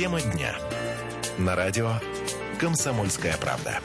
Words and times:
Тема 0.00 0.22
дня. 0.22 0.56
На 1.36 1.54
радио 1.54 1.90
«Комсомольская 2.58 3.36
правда». 3.36 3.80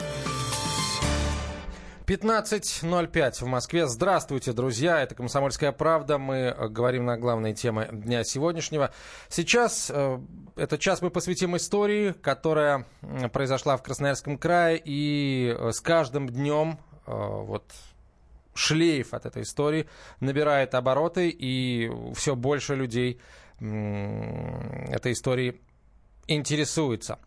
15.05 2.06 3.44
в 3.44 3.46
Москве. 3.46 3.86
Здравствуйте, 3.86 4.54
друзья. 4.54 5.02
Это 5.02 5.14
«Комсомольская 5.14 5.72
правда». 5.72 6.16
Мы 6.16 6.36
э, 6.36 6.68
говорим 6.68 7.04
на 7.04 7.18
главные 7.18 7.52
темы 7.52 7.90
дня 7.92 8.24
сегодняшнего. 8.24 8.94
Сейчас 9.28 9.90
э, 9.92 10.18
этот 10.56 10.80
час 10.80 11.02
мы 11.02 11.10
посвятим 11.10 11.54
истории, 11.54 12.12
которая 12.12 12.86
произошла 13.30 13.76
в 13.76 13.82
Красноярском 13.82 14.38
крае. 14.38 14.80
И 14.82 15.54
э, 15.54 15.70
с 15.70 15.82
каждым 15.82 16.30
днем 16.30 16.78
вот 17.04 17.74
шлейф 18.54 19.12
от 19.12 19.26
этой 19.26 19.42
истории 19.42 19.86
набирает 20.20 20.74
обороты. 20.74 21.28
И 21.28 21.92
все 22.14 22.34
больше 22.34 22.74
людей 22.74 23.20
этой 23.60 25.12
истории 25.12 25.60
интересуется. 26.26 27.18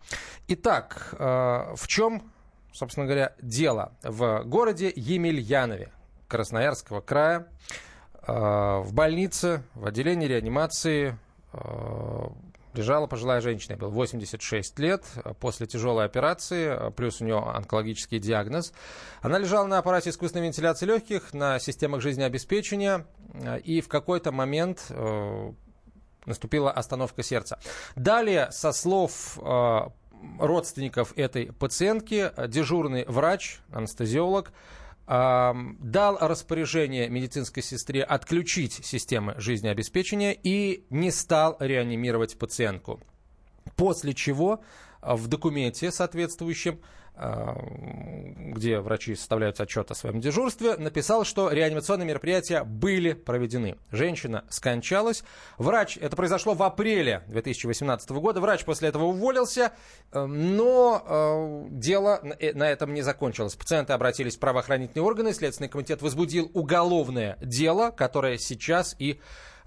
Итак, 0.48 1.13
э, 1.13 1.76
в 1.76 1.88
чем 1.88 2.31
собственно 2.71 3.05
говоря, 3.05 3.34
дело 3.41 3.94
в 4.03 4.44
городе 4.45 4.91
Емельянове 4.95 5.91
Красноярского 6.27 7.02
края. 7.02 7.48
Э, 8.27 8.80
в 8.80 8.94
больнице, 8.94 9.63
в 9.73 9.85
отделении 9.85 10.27
реанимации 10.27 11.17
э, 11.53 12.27
лежала 12.73 13.08
пожилая 13.08 13.41
женщина, 13.41 13.73
ей 13.73 13.80
было 13.80 13.89
86 13.89 14.80
лет, 14.80 15.03
после 15.39 15.66
тяжелой 15.66 16.05
операции, 16.05 16.91
плюс 16.91 17.20
у 17.20 17.25
нее 17.25 17.39
онкологический 17.39 18.20
диагноз. 18.20 18.73
Она 19.22 19.39
лежала 19.39 19.66
на 19.66 19.80
аппарате 19.80 20.11
искусственной 20.11 20.45
вентиляции 20.45 20.86
легких, 20.86 21.34
на 21.34 21.59
системах 21.59 22.02
жизнеобеспечения, 22.02 23.05
и 23.63 23.81
в 23.81 23.88
какой-то 23.88 24.31
момент 24.31 24.91
наступила 26.30 26.72
остановка 26.72 27.24
сердца. 27.24 27.60
Далее, 27.95 28.50
со 28.52 28.72
слов 28.72 29.38
родственников 30.40 31.14
этой 31.17 31.52
пациентки 31.52 32.31
дежурный 32.48 33.06
врач, 33.06 33.59
анестезиолог, 33.72 34.53
дал 35.08 36.18
распоряжение 36.20 37.09
медицинской 37.09 37.64
сестре 37.64 38.03
отключить 38.03 38.86
системы 38.86 39.34
жизнеобеспечения 39.38 40.31
и 40.31 40.86
не 40.90 41.12
стал 41.12 41.58
реанимировать 41.59 42.38
пациентку. 42.38 43.00
После 43.75 44.14
чего 44.14 44.62
в 45.02 45.28
документе 45.28 45.92
соответствующем 45.92 46.80
Э, 46.80 46.98
где 47.20 48.80
врачи 48.80 49.16
составляют 49.16 49.59
отчет 49.59 49.92
о 49.92 49.95
своем 49.95 50.22
дежурстве, 50.22 50.75
написал, 50.78 51.25
что 51.25 51.52
реанимационные 51.52 52.08
мероприятия 52.08 52.64
были 52.64 53.14
проведены. 53.14 53.78
Женщина 53.92 54.45
скончалась. 54.50 55.23
Врач, 55.58 55.97
это 55.97 56.16
произошло 56.16 56.53
в 56.53 56.64
апреле 56.64 57.23
2018 57.28 58.09
года, 58.12 58.40
врач 58.40 58.64
после 58.64 58.90
этого 58.90 59.06
уволился, 59.06 59.73
э, 60.12 60.25
но 60.25 61.03
э, 61.06 61.67
дело 61.72 62.22
на 62.23 62.70
этом 62.70 62.94
не 62.94 63.02
закончилось. 63.02 63.56
Пациенты 63.56 63.94
обратились 63.94 64.38
в 64.38 64.40
правоохранительные 64.40 65.06
органы, 65.06 65.34
Следственный 65.34 65.70
комитет 65.70 66.02
возбудил 66.02 66.50
уголовное 66.53 67.38
дело, 67.42 67.92
которое 67.92 68.38
сейчас 68.38 68.95
и 68.97 69.20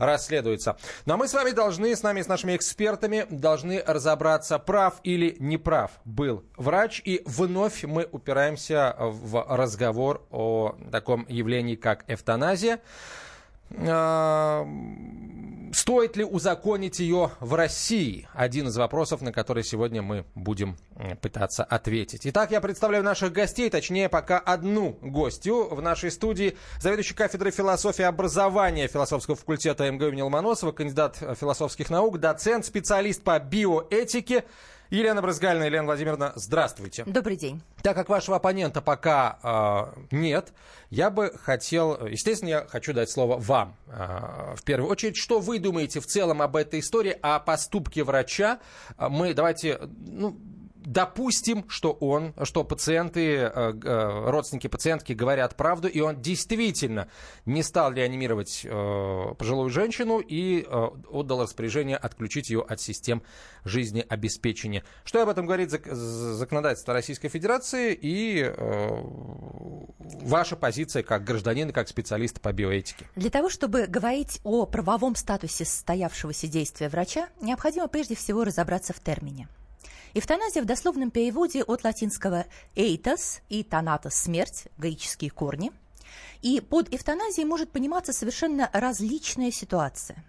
расследуется. 0.03 0.77
Но 1.07 1.17
мы 1.17 1.29
с 1.29 1.35
вами 1.35 1.51
должны, 1.51 1.95
с 1.95 2.03
нами, 2.03 2.23
с 2.23 2.29
нашими 2.29 2.57
экспертами, 2.57 3.27
должны 3.31 3.83
разобраться, 3.87 4.59
прав 4.59 4.95
или 5.03 5.37
неправ 5.39 5.93
был 6.05 6.45
врач. 6.57 7.01
И 7.05 7.23
вновь 7.25 7.85
мы 7.85 8.09
упираемся 8.11 8.97
в 8.99 9.45
разговор 9.49 10.27
о 10.31 10.77
таком 10.91 11.27
явлении, 11.29 11.77
как 11.77 12.05
эвтаназия. 12.09 12.81
А, 13.79 14.67
стоит 15.73 16.17
ли 16.17 16.25
узаконить 16.25 16.99
ее 16.99 17.31
в 17.41 17.55
России? 17.55 18.29
Один 18.35 18.69
из 18.69 18.77
вопросов, 18.77 19.23
на 19.23 19.33
который 19.33 19.65
сегодня 19.65 20.03
мы 20.03 20.25
будем 20.35 20.77
пытаться 21.21 21.65
ответить. 21.65 22.27
Итак, 22.27 22.51
я 22.51 22.61
представляю 22.61 23.03
наших 23.05 23.33
гостей, 23.33 23.71
точнее, 23.71 24.09
пока 24.09 24.39
одну 24.39 24.99
гостью 25.01 25.75
в 25.75 25.81
нашей 25.83 26.11
студии. 26.11 26.57
Заведующий 26.81 27.15
кафедрой 27.15 27.53
философии 27.53 28.03
и 28.03 28.05
образования 28.05 28.89
философского 28.89 29.37
факультета 29.37 29.91
МГУ 29.91 30.09
имени 30.09 30.23
Ломоносова, 30.23 30.73
кандидат 30.73 31.17
философских 31.17 31.91
наук, 31.91 32.19
доцент, 32.19 32.67
специалист 32.67 33.23
по 33.23 33.39
биоэтике 33.39 34.45
Елена 34.93 35.23
Брызгальна, 35.23 35.63
Елена 35.65 35.85
Владимировна, 35.87 36.33
здравствуйте. 36.37 37.05
Добрый 37.07 37.39
день. 37.39 37.63
Так 37.83 37.97
как 37.97 38.11
вашего 38.11 38.37
оппонента 38.37 38.83
пока 38.83 39.39
э, 39.43 40.15
нет, 40.15 40.53
я 40.91 41.09
бы 41.09 41.33
хотел, 41.43 42.07
естественно, 42.07 42.51
я 42.51 42.67
хочу 42.69 42.93
дать 42.93 43.09
слово 43.09 43.39
вам 43.39 43.75
э, 43.87 44.55
в 44.55 44.63
первую 44.65 44.91
очередь. 44.91 45.17
Что 45.17 45.41
вы 45.41 45.59
думаете 45.59 46.01
в 46.01 46.07
целом 46.07 46.43
об 46.43 46.57
этой 46.57 46.81
истории, 46.81 47.17
о 47.23 47.41
поступке 47.41 48.05
врача? 48.05 48.61
Мы 48.99 49.33
давайте, 49.33 49.81
ну, 49.81 50.39
допустим, 50.85 51.65
что 51.69 51.93
он, 51.93 52.35
что 52.43 52.65
пациенты, 52.65 53.37
э, 53.37 53.49
э, 53.49 54.31
родственники 54.31 54.67
пациентки 54.67 55.13
говорят 55.13 55.57
правду, 55.57 55.89
и 55.89 56.01
он 56.01 56.21
действительно 56.21 57.09
не 57.47 57.63
стал 57.63 57.93
реанимировать 57.93 58.63
э, 58.65 59.35
пожилую 59.39 59.71
женщину 59.71 60.19
и 60.21 60.67
отдал 61.11 61.43
распоряжение 61.43 61.97
отключить 61.97 62.51
ее 62.51 62.63
от 62.63 62.81
систем 62.81 63.23
жизнеобеспечения. 63.65 64.85
Что 65.05 65.23
об 65.23 65.29
этом 65.29 65.47
говорит 65.47 65.71
законодательство 65.71 66.95
Российской 66.95 67.29
Федерации 67.29 67.97
и 68.01 68.53
ваша 70.23 70.57
позиция 70.57 71.03
как 71.03 71.25
гражданина, 71.25 71.73
как 71.73 71.89
специалиста 71.89 72.41
по 72.41 72.53
биоэтике? 72.53 73.07
Для 73.17 73.31
того, 73.31 73.49
чтобы 73.49 73.87
говорить 73.87 74.41
о 74.45 74.67
правовом 74.67 75.17
статусе 75.17 75.65
состоявшегося 75.65 76.47
действия 76.47 76.89
врача, 76.89 77.29
необходимо 77.41 77.89
прежде 77.89 78.15
всего 78.15 78.45
разобраться 78.45 78.93
в 78.93 79.01
термине. 79.01 79.49
Эвтаназия 80.15 80.63
в 80.63 80.67
дословном 80.67 81.11
переводе 81.11 81.63
от 81.63 81.85
латинского 81.85 82.45
«эйтос» 82.75 83.41
и 83.49 83.63
«танатос»– 83.63 84.15
смерть, 84.15 84.67
греческие 84.77 85.31
корни. 85.31 85.73
И 86.43 86.61
под 86.61 86.93
эвтаназией 86.93 87.47
может 87.47 87.71
пониматься 87.71 88.13
совершенно 88.13 88.69
различная 88.75 89.51
ситуация. 89.51 90.23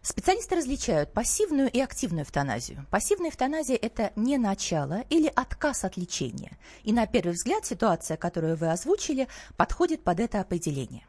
Специалисты 0.00 0.56
различают 0.56 1.12
пассивную 1.12 1.70
и 1.70 1.78
активную 1.78 2.24
эвтаназию. 2.24 2.86
Пассивная 2.90 3.28
эвтаназия– 3.28 3.76
это 3.82 4.12
не 4.16 4.38
начало 4.38 5.04
или 5.10 5.30
отказ 5.34 5.84
от 5.84 5.98
лечения. 5.98 6.56
И 6.82 6.92
на 6.92 7.06
первый 7.06 7.32
взгляд 7.32 7.66
ситуация, 7.66 8.16
которую 8.16 8.56
вы 8.56 8.70
озвучили, 8.70 9.28
подходит 9.58 10.02
под 10.02 10.20
это 10.20 10.40
определение. 10.40 11.06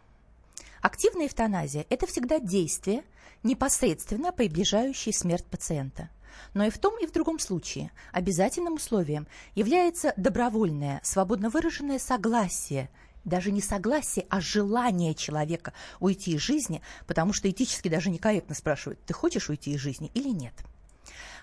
Активная 0.82 1.28
эвтаназия– 1.28 1.86
это 1.90 2.06
всегда 2.06 2.40
действие, 2.40 3.06
непосредственно 3.44 4.34
приближающее 4.34 5.14
смерть 5.14 5.46
пациента– 5.46 6.10
но 6.54 6.66
и 6.66 6.70
в 6.70 6.78
том, 6.78 6.98
и 7.00 7.06
в 7.06 7.12
другом 7.12 7.40
случае 7.40 7.92
обязательным 8.12 8.76
условием 8.76 9.28
является 9.56 10.14
добровольное, 10.18 11.00
свободно 11.04 11.50
выраженное 11.50 12.00
согласие 12.00 12.90
даже 13.26 13.52
не 13.52 13.62
согласие, 13.62 14.26
а 14.30 14.42
желание 14.42 15.14
человека 15.14 15.74
уйти 16.00 16.34
из 16.34 16.42
жизни, 16.42 16.82
потому 17.08 17.34
что 17.34 17.50
этически 17.50 17.88
даже 17.88 18.10
некорректно 18.10 18.56
спрашивают, 18.56 19.00
ты 19.06 19.14
хочешь 19.14 19.50
уйти 19.50 19.72
из 19.72 19.80
жизни 19.80 20.12
или 20.14 20.30
нет. 20.30 20.54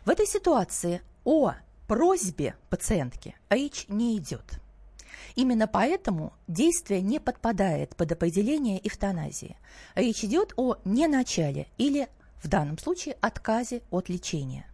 В 0.05 0.11
этой 0.11 0.27
ситуации 0.27 1.03
о 1.25 1.55
просьбе 1.87 2.55
пациентки 2.69 3.35
речь 3.49 3.87
не 3.89 4.17
идет. 4.17 4.61
Именно 5.37 5.67
поэтому 5.67 6.33
действие 6.49 7.03
не 7.03 7.21
подпадает 7.21 7.95
под 7.97 8.13
определение 8.13 8.87
эвтаназии. 8.87 9.57
Речь 9.95 10.25
идет 10.25 10.53
о 10.57 10.77
неначале 10.85 11.69
или, 11.79 12.09
в 12.43 12.49
данном 12.49 12.79
случае, 12.79 13.17
отказе 13.21 13.83
от 13.91 14.09
лечения. 14.09 14.70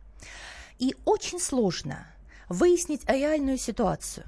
И 0.79 0.95
очень 1.05 1.41
сложно 1.41 2.07
выяснить 2.49 3.09
реальную 3.09 3.59
ситуацию. 3.59 4.27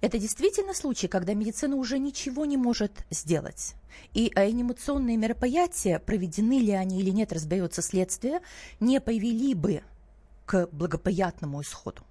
Это 0.00 0.18
действительно 0.18 0.74
случай, 0.74 1.06
когда 1.06 1.32
медицина 1.34 1.76
уже 1.76 1.98
ничего 1.98 2.44
не 2.44 2.56
может 2.56 3.04
сделать. 3.10 3.74
И 4.14 4.32
реанимационные 4.34 5.16
мероприятия, 5.16 6.00
проведены 6.00 6.58
ли 6.58 6.72
они 6.72 7.00
или 7.00 7.10
нет, 7.10 7.32
разберется 7.32 7.82
следствие, 7.82 8.40
не 8.80 9.00
привели 9.00 9.54
бы 9.54 9.82
к 10.44 10.66
благоприятному 10.72 11.62
исходу. 11.62 12.02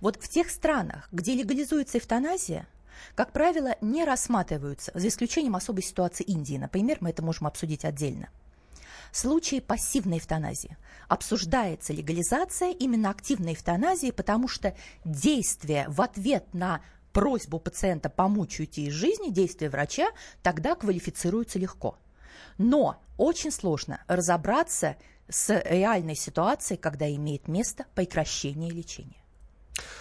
Вот 0.00 0.16
в 0.16 0.28
тех 0.28 0.48
странах, 0.50 1.08
где 1.12 1.34
легализуется 1.34 1.98
эвтаназия, 1.98 2.66
как 3.14 3.32
правило, 3.32 3.76
не 3.82 4.04
рассматриваются, 4.04 4.92
за 4.94 5.08
исключением 5.08 5.56
особой 5.56 5.82
ситуации 5.82 6.24
Индии, 6.24 6.56
например, 6.56 6.98
мы 7.00 7.10
это 7.10 7.22
можем 7.22 7.46
обсудить 7.46 7.84
отдельно– 7.84 8.28
случае 9.12 9.60
пассивной 9.60 10.18
эвтаназии. 10.18 10.76
Обсуждается 11.08 11.92
легализация 11.92 12.70
именно 12.70 13.10
активной 13.10 13.54
эвтаназии, 13.54 14.10
потому 14.10 14.48
что 14.48 14.76
действие 15.04 15.86
в 15.88 16.00
ответ 16.00 16.54
на 16.54 16.82
просьбу 17.12 17.58
пациента 17.58 18.08
помочь 18.08 18.60
уйти 18.60 18.86
из 18.86 18.92
жизни, 18.92 19.30
действие 19.30 19.70
врача, 19.70 20.10
тогда 20.42 20.74
квалифицируется 20.74 21.58
легко. 21.58 21.98
Но 22.58 23.02
очень 23.16 23.50
сложно 23.50 24.02
разобраться 24.06 24.96
с 25.28 25.52
реальной 25.64 26.16
ситуацией, 26.16 26.78
когда 26.78 27.10
имеет 27.12 27.48
место 27.48 27.86
прекращение 27.94 28.70
лечения. 28.70 29.16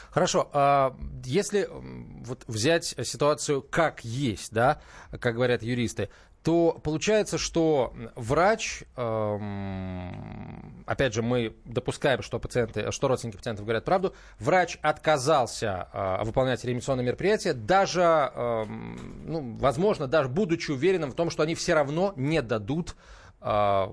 Хорошо, 0.10 0.50
а 0.54 0.98
если 1.24 1.70
вот 1.72 2.44
взять 2.48 2.96
ситуацию 3.04 3.62
как 3.62 4.04
есть, 4.04 4.52
да, 4.52 4.82
как 5.20 5.36
говорят 5.36 5.62
юристы, 5.62 6.10
то 6.44 6.80
получается, 6.83 7.38
что 7.38 7.94
врач 8.15 8.83
эм, 8.95 10.83
опять 10.89 11.13
же, 11.13 11.21
мы 11.21 11.56
допускаем, 11.65 12.21
что 12.24 12.39
пациенты, 12.39 12.91
что 12.91 13.07
родственники 13.07 13.38
пациентов 13.38 13.65
говорят 13.65 13.86
правду, 13.86 14.15
врач 14.39 14.80
отказался 14.81 15.88
э, 15.94 16.24
выполнять 16.24 16.63
реанимационное 16.63 17.06
мероприятие, 17.06 17.53
даже, 17.53 18.01
э, 18.01 18.65
ну, 18.65 19.57
возможно, 19.57 20.07
даже 20.07 20.30
будучи 20.30 20.71
уверенным 20.71 21.12
в 21.12 21.15
том, 21.15 21.30
что 21.30 21.44
они 21.44 21.53
все 21.53 21.75
равно 21.75 22.13
не 22.15 22.41
дадут 22.41 22.95
э, 23.41 23.88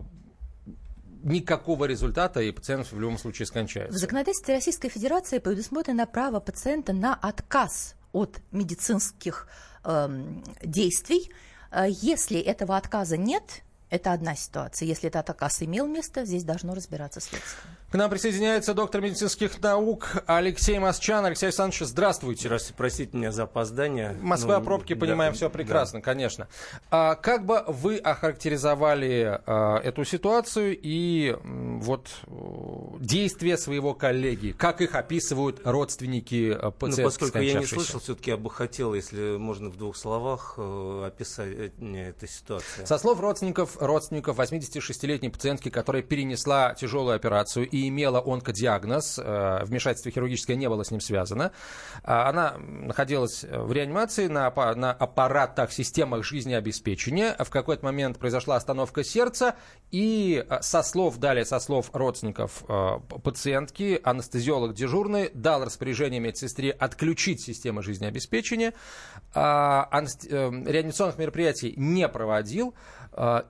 никакого 1.23 1.85
результата, 1.85 2.41
и 2.41 2.51
пациент 2.51 2.91
в 2.91 2.99
любом 2.99 3.19
случае 3.19 3.47
скончается. 3.47 3.97
В 3.97 4.01
законодательстве 4.01 4.55
Российской 4.55 4.89
Федерации 4.89 5.39
предусмотрено 5.39 6.07
право 6.07 6.41
пациента 6.41 6.93
на 6.93 7.15
отказ 7.15 7.95
от 8.13 8.39
медицинских 8.53 9.49
э, 9.85 10.09
действий. 10.63 11.31
Э, 11.71 11.87
если 11.89 12.39
этого 12.41 12.77
отказа 12.77 13.17
нет, 13.17 13.63
это 13.91 14.13
одна 14.13 14.35
ситуация. 14.35 14.87
Если 14.87 15.09
этот 15.09 15.31
отказ 15.31 15.63
имел 15.63 15.87
место, 15.87 16.25
здесь 16.25 16.45
должно 16.45 16.75
разбираться 16.75 17.21
следствие. 17.21 17.73
Нам 17.97 18.11
присоединяется 18.11 18.75
доктор 18.75 19.01
медицинских 19.01 19.63
наук 19.63 20.23
Алексей 20.27 20.79
Масчан. 20.79 21.25
Алексей 21.25 21.47
Александрович, 21.47 21.81
здравствуйте. 21.81 22.43
Здравствуйте, 22.43 22.75
простите 22.77 23.17
меня 23.17 23.33
за 23.33 23.45
опоздание. 23.45 24.15
Москва, 24.21 24.59
ну, 24.59 24.65
пробки, 24.67 24.93
да, 24.93 25.01
понимаем, 25.01 25.33
все 25.33 25.49
прекрасно, 25.49 26.01
да. 26.01 26.05
конечно. 26.05 26.47
А, 26.91 27.15
как 27.15 27.47
бы 27.47 27.65
вы 27.67 27.97
охарактеризовали 27.97 29.41
а, 29.47 29.79
эту 29.79 30.05
ситуацию 30.05 30.79
и 30.79 31.39
вот 31.47 32.11
действия 33.01 33.57
своего 33.57 33.95
коллеги? 33.95 34.53
Как 34.53 34.83
их 34.83 34.95
описывают 34.95 35.63
родственники 35.65 36.53
пациентов, 36.53 36.99
Ну, 36.99 37.05
поскольку 37.05 37.39
я 37.39 37.55
не 37.55 37.65
слышал, 37.65 37.99
все-таки 38.01 38.31
я 38.31 38.37
бы 38.37 38.51
хотел, 38.51 38.93
если 38.93 39.39
можно 39.39 39.71
в 39.71 39.79
двух 39.79 39.97
словах, 39.97 40.55
э, 40.59 41.05
описать 41.07 41.49
э, 41.81 42.11
эту 42.11 42.27
ситуацию. 42.27 42.87
Со 42.87 42.99
слов 42.99 43.21
родственников, 43.21 43.79
родственников 43.81 44.39
86-летней 44.39 45.31
пациентки, 45.31 45.71
которая 45.71 46.03
перенесла 46.03 46.75
тяжелую 46.75 47.17
операцию 47.17 47.67
и 47.67 47.86
имела 47.89 48.23
онкодиагноз, 48.25 49.19
э, 49.19 49.65
вмешательство 49.65 50.11
хирургическое 50.11 50.57
не 50.57 50.69
было 50.69 50.83
с 50.83 50.91
ним 50.91 51.01
связано. 51.01 51.53
А, 52.03 52.29
она 52.29 52.57
находилась 52.59 53.45
в 53.45 53.73
реанимации 53.73 54.27
на, 54.29 54.51
на 54.75 54.93
аппаратах, 54.93 55.73
системах 55.73 56.25
жизнеобеспечения. 56.25 57.37
В 57.39 57.51
какой-то 57.51 57.85
момент 57.85 58.19
произошла 58.19 58.57
остановка 58.57 59.05
сердца, 59.05 59.57
и 59.91 60.45
э, 60.49 60.59
со 60.63 60.83
слов, 60.83 61.19
далее 61.19 61.45
со 61.45 61.59
слов 61.61 61.91
родственников 61.93 62.65
э, 62.69 62.99
пациентки, 63.23 64.01
анестезиолог 64.03 64.75
дежурный 64.75 65.31
дал 65.35 65.65
распоряжение 65.65 66.21
медсестре 66.21 66.71
отключить 66.71 67.41
систему 67.41 67.83
жизнеобеспечения. 67.83 68.75
А, 69.35 69.89
реанимационных 69.93 71.19
мероприятий 71.19 71.75
не 71.77 72.09
проводил. 72.09 72.75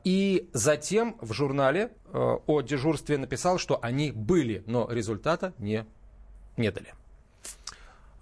И 0.05 0.49
затем 0.53 1.17
в 1.21 1.33
журнале 1.33 1.91
Э, 2.17 2.39
о 2.47 2.63
дежурстве 2.63 3.19
написал, 3.19 3.59
что 3.59 3.79
они 3.83 4.11
были, 4.11 4.63
но 4.67 4.89
результата 4.91 5.53
не, 5.59 5.85
не 6.57 6.71
дали. 6.71 6.95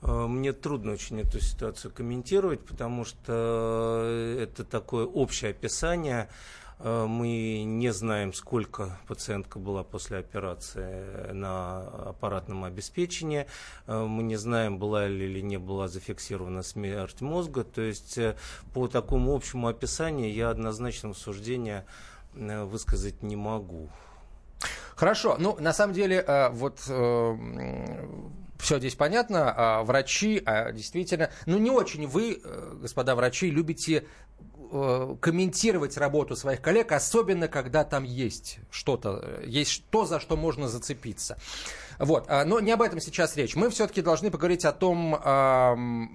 Э, 0.02 0.26
мне 0.26 0.52
трудно 0.52 0.92
очень 0.92 1.20
эту 1.20 1.38
ситуацию 1.38 1.92
комментировать, 1.92 2.60
потому 2.64 3.04
что 3.04 4.36
это 4.40 4.64
такое 4.64 5.06
общее 5.06 5.52
описание. 5.52 6.28
Э, 6.78 7.06
мы 7.06 7.62
не 7.64 7.92
знаем, 7.92 8.32
сколько 8.32 8.98
пациентка 9.08 9.58
была 9.58 9.84
после 9.84 10.18
операции 10.18 11.32
на 11.32 11.80
аппаратном 12.10 12.64
обеспечении. 12.64 13.46
Мы 13.86 14.22
не 14.22 14.36
знаем, 14.36 14.78
была 14.78 15.06
ли 15.06 15.26
или 15.26 15.40
не 15.40 15.58
была 15.58 15.88
зафиксирована 15.88 16.62
смерть 16.62 17.20
мозга. 17.20 17.64
То 17.64 17.82
есть 17.82 18.18
по 18.72 18.88
такому 18.88 19.34
общему 19.34 19.68
описанию 19.68 20.32
я 20.32 20.50
однозначного 20.50 21.14
суждения 21.14 21.86
Э, 22.36 22.64
высказать 22.64 23.22
не 23.22 23.36
могу. 23.36 23.88
Хорошо. 24.96 25.36
Ну, 25.38 25.56
на 25.60 25.72
самом 25.72 25.94
деле, 25.94 26.24
э, 26.26 26.48
вот 26.50 26.80
э, 26.88 27.36
все 28.58 28.78
здесь 28.78 28.94
понятно. 28.94 29.52
А 29.56 29.82
врачи, 29.82 30.42
а 30.44 30.72
действительно, 30.72 31.30
ну, 31.46 31.58
не 31.58 31.70
очень 31.70 32.06
вы, 32.06 32.40
господа 32.80 33.14
врачи, 33.14 33.50
любите 33.50 34.06
комментировать 35.20 35.96
работу 35.96 36.34
своих 36.36 36.60
коллег, 36.60 36.92
особенно 36.92 37.48
когда 37.48 37.84
там 37.84 38.02
есть 38.02 38.58
что-то, 38.70 39.40
есть 39.44 39.84
то, 39.90 40.04
за 40.04 40.18
что 40.18 40.36
можно 40.36 40.68
зацепиться. 40.68 41.38
Вот. 41.98 42.26
А, 42.28 42.44
но 42.44 42.60
не 42.60 42.72
об 42.72 42.82
этом 42.82 43.00
сейчас 43.00 43.36
речь. 43.36 43.56
Мы 43.56 43.70
все-таки 43.70 44.02
должны 44.02 44.30
поговорить 44.30 44.64
о 44.64 44.72
том, 44.72 45.20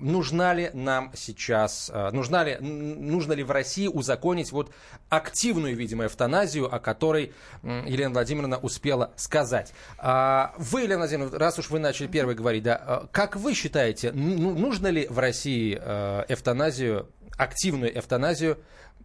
нужна 0.02 0.54
ли 0.54 0.72
нам 0.74 1.12
сейчас, 1.16 1.90
а, 1.94 2.12
нужна 2.12 2.44
ли, 2.44 2.58
нужно 2.60 3.34
ли 3.34 3.44
в 3.44 3.52
России 3.52 3.88
узаконить 3.88 4.52
вот 4.52 4.72
активную, 5.10 5.76
видимо, 5.76 6.06
эвтаназию, 6.06 6.74
о 6.74 6.80
которой 6.80 7.34
Елена 7.64 8.14
Владимировна 8.14 8.58
успела 8.58 9.12
сказать. 9.16 9.74
А, 9.98 10.54
вы, 10.58 10.81
Елена 10.81 11.00
Владимировна, 11.00 11.38
раз 11.38 11.60
уж 11.60 11.70
вы 11.70 11.80
начали 11.80 12.08
первой 12.08 12.36
говорить, 12.36 12.64
да, 12.64 13.08
как 13.12 13.36
вы 13.36 13.54
считаете, 13.54 14.12
ну, 14.12 14.56
нужно 14.56 14.88
ли 14.88 15.08
в 15.08 15.20
России 15.20 15.76
эвтаназию, 15.76 17.10
активную 17.38 17.98
эвтаназию 17.98 18.58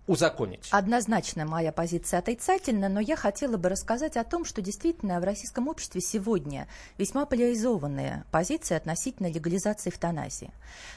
узаконить? 0.06 0.68
Однозначно 0.70 1.44
моя 1.44 1.72
позиция 1.72 2.18
отрицательна, 2.18 2.88
но 2.88 3.00
я 3.00 3.16
хотела 3.16 3.56
бы 3.56 3.68
рассказать 3.68 4.16
о 4.16 4.24
том, 4.24 4.44
что 4.44 4.62
действительно 4.62 5.20
в 5.20 5.24
российском 5.24 5.68
обществе 5.68 6.00
сегодня 6.00 6.68
весьма 6.98 7.26
поляризованные 7.26 8.24
позиции 8.30 8.74
относительно 8.74 9.30
легализации 9.30 9.90
эвтаназии. 9.90 10.50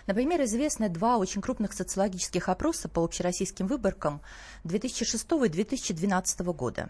Например, 0.05 0.41
известны 0.43 0.89
два 0.89 1.17
очень 1.17 1.41
крупных 1.41 1.73
социологических 1.73 2.49
опроса 2.49 2.89
по 2.89 3.03
общероссийским 3.03 3.67
выборкам 3.67 4.21
2006 4.63 5.25
и 5.45 5.49
2012 5.49 6.39
года. 6.39 6.89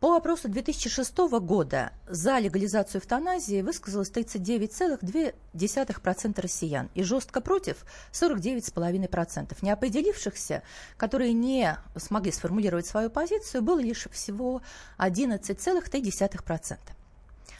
По 0.00 0.16
опросу 0.16 0.48
2006 0.48 1.16
года 1.40 1.92
за 2.06 2.38
легализацию 2.38 3.00
эвтаназии 3.00 3.62
высказалось 3.62 4.12
39,2% 4.12 6.40
россиян 6.40 6.88
и 6.94 7.02
жестко 7.02 7.40
против 7.40 7.84
49,5%. 8.12 9.56
Неопределившихся, 9.60 10.62
которые 10.96 11.32
не 11.32 11.76
смогли 11.96 12.30
сформулировать 12.30 12.86
свою 12.86 13.10
позицию, 13.10 13.62
было 13.62 13.80
лишь 13.80 14.06
всего 14.12 14.62
11,3%. 14.98 16.78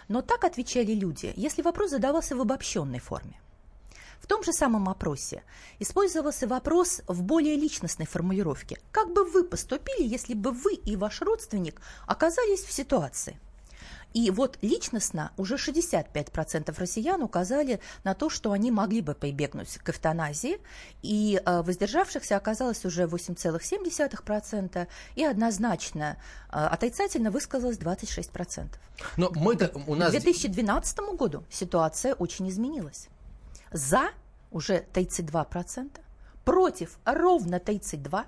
Но 0.06 0.22
так 0.22 0.44
отвечали 0.44 0.92
люди, 0.92 1.32
если 1.34 1.62
вопрос 1.62 1.90
задавался 1.90 2.36
в 2.36 2.40
обобщенной 2.40 3.00
форме. 3.00 3.40
В 4.20 4.26
том 4.26 4.42
же 4.42 4.52
самом 4.52 4.88
опросе 4.88 5.42
использовался 5.78 6.46
вопрос 6.46 7.02
в 7.06 7.22
более 7.22 7.56
личностной 7.56 8.06
формулировке. 8.06 8.78
Как 8.92 9.12
бы 9.12 9.24
вы 9.24 9.44
поступили, 9.44 10.06
если 10.06 10.34
бы 10.34 10.52
вы 10.52 10.74
и 10.74 10.96
ваш 10.96 11.22
родственник 11.22 11.80
оказались 12.06 12.64
в 12.64 12.72
ситуации? 12.72 13.38
И 14.14 14.30
вот 14.30 14.58
личностно 14.62 15.32
уже 15.36 15.56
65% 15.56 16.74
россиян 16.78 17.22
указали 17.22 17.80
на 18.04 18.14
то, 18.14 18.30
что 18.30 18.52
они 18.52 18.70
могли 18.70 19.02
бы 19.02 19.14
прибегнуть 19.14 19.78
к 19.78 19.90
эвтаназии, 19.90 20.58
и 21.02 21.40
э, 21.44 21.62
воздержавшихся 21.62 22.36
оказалось 22.36 22.84
уже 22.84 23.04
8,7%, 23.04 24.88
и 25.14 25.24
однозначно 25.24 26.16
э, 26.50 26.56
отрицательно 26.56 27.30
высказалось 27.30 27.78
26%. 27.78 28.68
Но 29.16 29.30
мы 29.34 29.58
у 29.86 29.94
нас... 29.94 30.08
К 30.08 30.12
2012 30.12 30.98
году 31.16 31.44
ситуация 31.50 32.14
очень 32.14 32.48
изменилась. 32.48 33.08
За 33.72 34.10
уже 34.50 34.86
32%, 34.92 35.90
против 36.44 36.98
ровно 37.04 37.56
32%. 37.56 38.26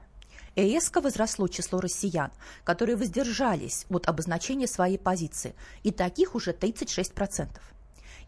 И 0.56 0.62
резко 0.62 1.00
возросло 1.00 1.47
число 1.49 1.80
россиян, 1.80 2.30
которые 2.64 2.97
воздержались 2.97 3.87
от 3.88 4.09
обозначения 4.09 4.66
своей 4.66 4.99
позиции. 4.99 5.54
И 5.85 5.92
таких 5.92 6.35
уже 6.35 6.50
36%. 6.50 7.49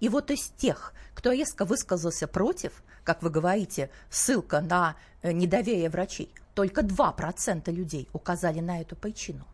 И 0.00 0.08
вот 0.08 0.30
из 0.30 0.48
тех, 0.56 0.94
кто 1.14 1.32
резко 1.32 1.64
высказался 1.64 2.28
против, 2.28 2.82
как 3.04 3.22
вы 3.22 3.30
говорите, 3.30 3.90
ссылка 4.08 4.60
на 4.60 4.96
э, 5.22 5.32
недоверие 5.32 5.90
врачей, 5.90 6.32
только 6.54 6.82
2% 6.82 7.70
людей 7.72 8.08
указали 8.12 8.60
на 8.60 8.80
эту 8.80 8.94
причину. 8.94 9.44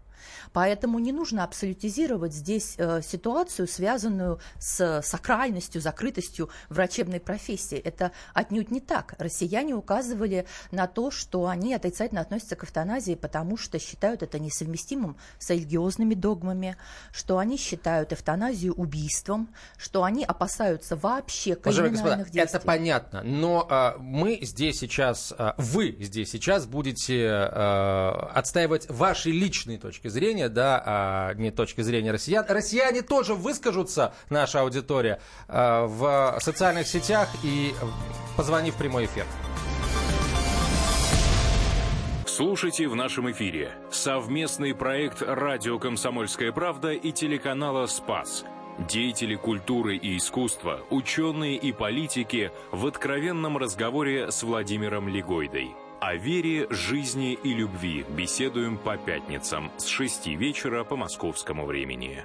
Поэтому 0.53 0.99
не 0.99 1.13
нужно 1.13 1.45
абсолютизировать 1.45 2.33
здесь 2.33 2.75
э, 2.79 3.01
ситуацию, 3.03 3.69
связанную 3.69 4.41
с 4.59 5.03
сакральностью, 5.03 5.81
закрытостью 5.81 6.51
врачебной 6.69 7.21
профессии. 7.21 7.79
Это 7.79 8.13
отнюдь 8.35 8.71
не 8.71 8.81
так. 8.81 9.15
Россияне 9.19 9.75
указывали 9.75 10.47
на 10.71 10.87
то, 10.87 11.11
что 11.11 11.47
они 11.47 11.75
отрицательно 11.75 12.21
относятся 12.21 12.57
к 12.57 12.65
эвтаназии, 12.65 13.15
потому 13.15 13.57
что 13.57 13.79
считают 13.79 14.23
это 14.23 14.39
несовместимым 14.39 15.17
с 15.39 15.51
религиозными 15.51 16.15
догмами, 16.15 16.77
что 17.13 17.39
они 17.39 17.57
считают 17.57 18.13
эвтаназию 18.13 18.75
убийством, 18.75 19.49
что 19.77 20.05
они 20.05 20.25
опасаются 20.25 20.97
вообще 20.97 21.55
криминальных 21.55 21.93
господа, 21.93 22.25
действий. 22.25 22.57
Это 22.59 22.61
понятно, 22.61 23.23
но 23.23 23.67
э, 23.69 23.99
мы 23.99 24.39
здесь 24.43 24.79
сейчас, 24.79 25.35
э, 25.37 25.53
вы 25.57 25.97
здесь 26.01 26.31
сейчас 26.31 26.67
будете 26.67 27.23
э, 27.23 28.09
отстаивать 28.35 28.89
ваши 28.91 29.31
личные 29.31 29.79
точки 29.79 30.08
зрения, 30.09 30.29
зрения, 30.39 30.49
да, 30.49 30.83
а 30.85 31.35
не 31.35 31.51
точки 31.51 31.81
зрения 31.81 32.13
россиян. 32.13 32.45
Россияне 32.49 33.03
тоже 33.03 33.35
выскажутся, 33.35 34.13
наша 34.31 34.61
аудитория, 34.61 35.21
а, 35.49 35.87
в 35.87 36.39
социальных 36.41 36.87
сетях 36.87 37.29
и 37.43 37.75
позвони 38.37 38.71
в 38.71 38.77
прямой 38.77 39.07
эфир. 39.07 39.25
Слушайте 42.27 42.87
в 42.87 42.95
нашем 42.95 43.31
эфире 43.33 43.73
совместный 43.91 44.75
проект 44.75 45.23
«Радио 45.23 45.79
Комсомольская 45.79 46.53
правда» 46.53 46.93
и 46.93 47.11
телеканала 47.11 47.87
«Спас». 47.87 48.45
Деятели 48.89 49.35
культуры 49.35 49.97
и 49.97 50.17
искусства, 50.17 50.83
ученые 50.91 51.57
и 51.57 51.73
политики 51.73 52.53
в 52.71 52.87
откровенном 52.87 53.59
разговоре 53.59 54.31
с 54.31 54.45
Владимиром 54.45 55.09
Легойдой. 55.09 55.75
О 56.01 56.15
вере, 56.15 56.69
жизни 56.71 57.33
и 57.33 57.53
любви 57.53 58.05
беседуем 58.09 58.79
по 58.79 58.97
пятницам 58.97 59.73
с 59.79 59.87
6 59.87 60.29
вечера 60.29 60.85
по 60.85 60.95
московскому 60.95 61.67
времени. 61.67 62.23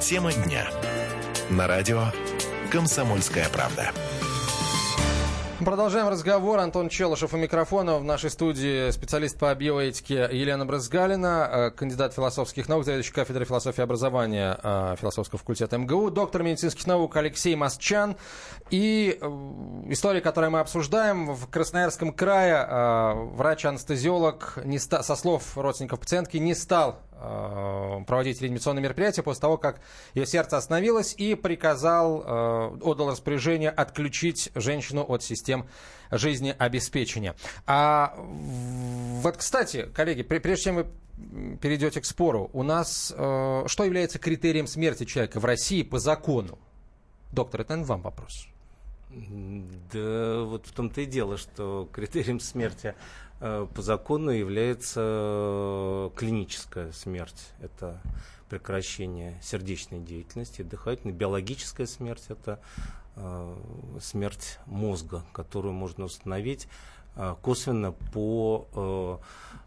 Тема 0.00 0.32
дня. 0.32 0.68
На 1.50 1.68
радио 1.68 2.06
«Комсомольская 2.72 3.48
правда». 3.48 3.92
Продолжаем 5.64 6.08
разговор. 6.08 6.58
Антон 6.58 6.88
Челышев 6.88 7.34
у 7.34 7.36
микрофона. 7.36 7.98
В 7.98 8.04
нашей 8.04 8.30
студии 8.30 8.90
специалист 8.90 9.38
по 9.38 9.54
биоэтике 9.54 10.28
Елена 10.32 10.66
Брызгалина, 10.66 11.50
э, 11.50 11.70
кандидат 11.70 12.14
философских 12.14 12.68
наук, 12.68 12.84
заведующий 12.84 13.12
кафедрой 13.12 13.46
философии 13.46 13.80
и 13.80 13.84
образования 13.84 14.58
э, 14.60 14.96
философского 14.98 15.38
факультета 15.38 15.78
МГУ, 15.78 16.10
доктор 16.10 16.42
медицинских 16.42 16.84
наук 16.86 17.16
Алексей 17.16 17.54
Масчан 17.54 18.16
и 18.70 19.18
э, 19.20 19.26
история, 19.88 20.20
которую 20.20 20.50
мы 20.50 20.60
обсуждаем. 20.60 21.32
В 21.34 21.48
Красноярском 21.48 22.12
крае 22.12 23.14
врач-анестезиолог 23.34 24.58
со 24.80 25.16
слов 25.16 25.56
родственников 25.56 26.00
пациентки 26.00 26.38
не 26.38 26.54
стал 26.54 26.98
проводить 28.12 28.42
реанимационные 28.42 28.82
мероприятия 28.82 29.22
после 29.22 29.40
того, 29.40 29.56
как 29.56 29.80
ее 30.12 30.26
сердце 30.26 30.58
остановилось 30.58 31.14
и 31.16 31.34
приказал, 31.34 32.22
э, 32.22 32.78
отдал 32.82 33.10
распоряжение 33.10 33.70
отключить 33.70 34.50
женщину 34.54 35.02
от 35.02 35.22
систем 35.22 35.66
жизнеобеспечения. 36.10 37.34
А 37.66 38.14
вот, 38.18 39.38
кстати, 39.38 39.88
коллеги, 39.94 40.20
прежде 40.24 40.64
чем 40.64 40.74
вы 40.74 40.86
перейдете 41.62 42.02
к 42.02 42.04
спору, 42.04 42.50
у 42.52 42.62
нас 42.62 43.14
э, 43.16 43.64
что 43.66 43.84
является 43.84 44.18
критерием 44.18 44.66
смерти 44.66 45.06
человека 45.06 45.40
в 45.40 45.46
России 45.46 45.82
по 45.82 45.98
закону? 45.98 46.58
Доктор, 47.32 47.62
это 47.62 47.78
вам 47.78 48.02
вопрос. 48.02 48.46
Да, 49.90 50.42
вот 50.42 50.66
в 50.66 50.72
том-то 50.72 51.00
и 51.00 51.06
дело, 51.06 51.38
что 51.38 51.88
критерием 51.90 52.40
смерти 52.40 52.94
по 53.42 53.82
закону 53.82 54.30
является 54.30 55.00
э, 55.02 56.10
клиническая 56.14 56.92
смерть. 56.92 57.50
Это 57.60 58.00
прекращение 58.48 59.40
сердечной 59.42 59.98
деятельности, 59.98 60.62
дыхательной. 60.62 61.12
Биологическая 61.12 61.86
смерть– 61.86 62.26
это 62.28 62.60
э, 63.16 63.56
смерть 64.00 64.60
мозга, 64.66 65.24
которую 65.32 65.74
можно 65.74 66.04
установить 66.04 66.68
косвенно 67.42 67.92
по 67.92 69.20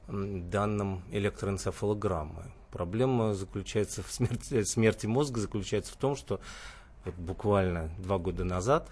данным 0.07 1.03
электроэнцефалограммы. 1.11 2.51
Проблема 2.71 3.35
заключается 3.35 4.01
в 4.01 4.11
смерти, 4.11 4.63
смерти 4.63 5.05
мозга 5.05 5.39
заключается 5.41 5.93
в 5.93 5.97
том, 5.97 6.15
что 6.15 6.39
вот 7.03 7.13
буквально 7.13 7.91
два 7.99 8.17
года 8.17 8.43
назад 8.45 8.89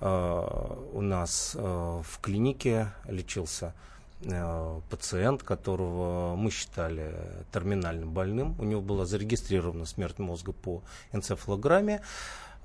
у 0.00 1.00
нас 1.00 1.54
в 1.54 2.20
клинике 2.20 2.88
лечился 3.06 3.72
Э, 3.72 3.95
пациент, 4.90 5.42
которого 5.42 6.36
мы 6.36 6.50
считали 6.50 7.14
терминально 7.52 8.06
больным. 8.06 8.56
У 8.58 8.64
него 8.64 8.80
была 8.80 9.04
зарегистрирована 9.04 9.84
смерть 9.84 10.18
мозга 10.18 10.52
по 10.52 10.82
энцефалограмме. 11.12 12.00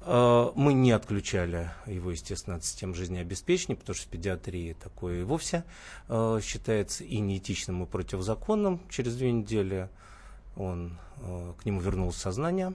Э, 0.04 0.52
мы 0.56 0.74
не 0.74 0.92
отключали 0.92 1.72
его, 1.86 2.12
естественно, 2.12 2.56
от 2.56 2.64
системы 2.64 2.96
жизнеобеспечения, 2.96 3.76
потому 3.76 3.96
что 3.96 4.08
в 4.08 4.10
педиатрии 4.10 4.74
такое 4.74 5.22
и 5.22 5.24
вовсе 5.24 5.64
э, 6.08 6.40
считается 6.42 7.04
и 7.04 7.20
неэтичным, 7.20 7.84
и 7.84 7.86
противозаконным. 7.86 8.82
Через 8.90 9.16
две 9.16 9.32
недели 9.32 9.90
он, 10.56 10.98
к 11.60 11.66
нему 11.66 11.80
вернулось 11.80 12.18
сознание. 12.18 12.74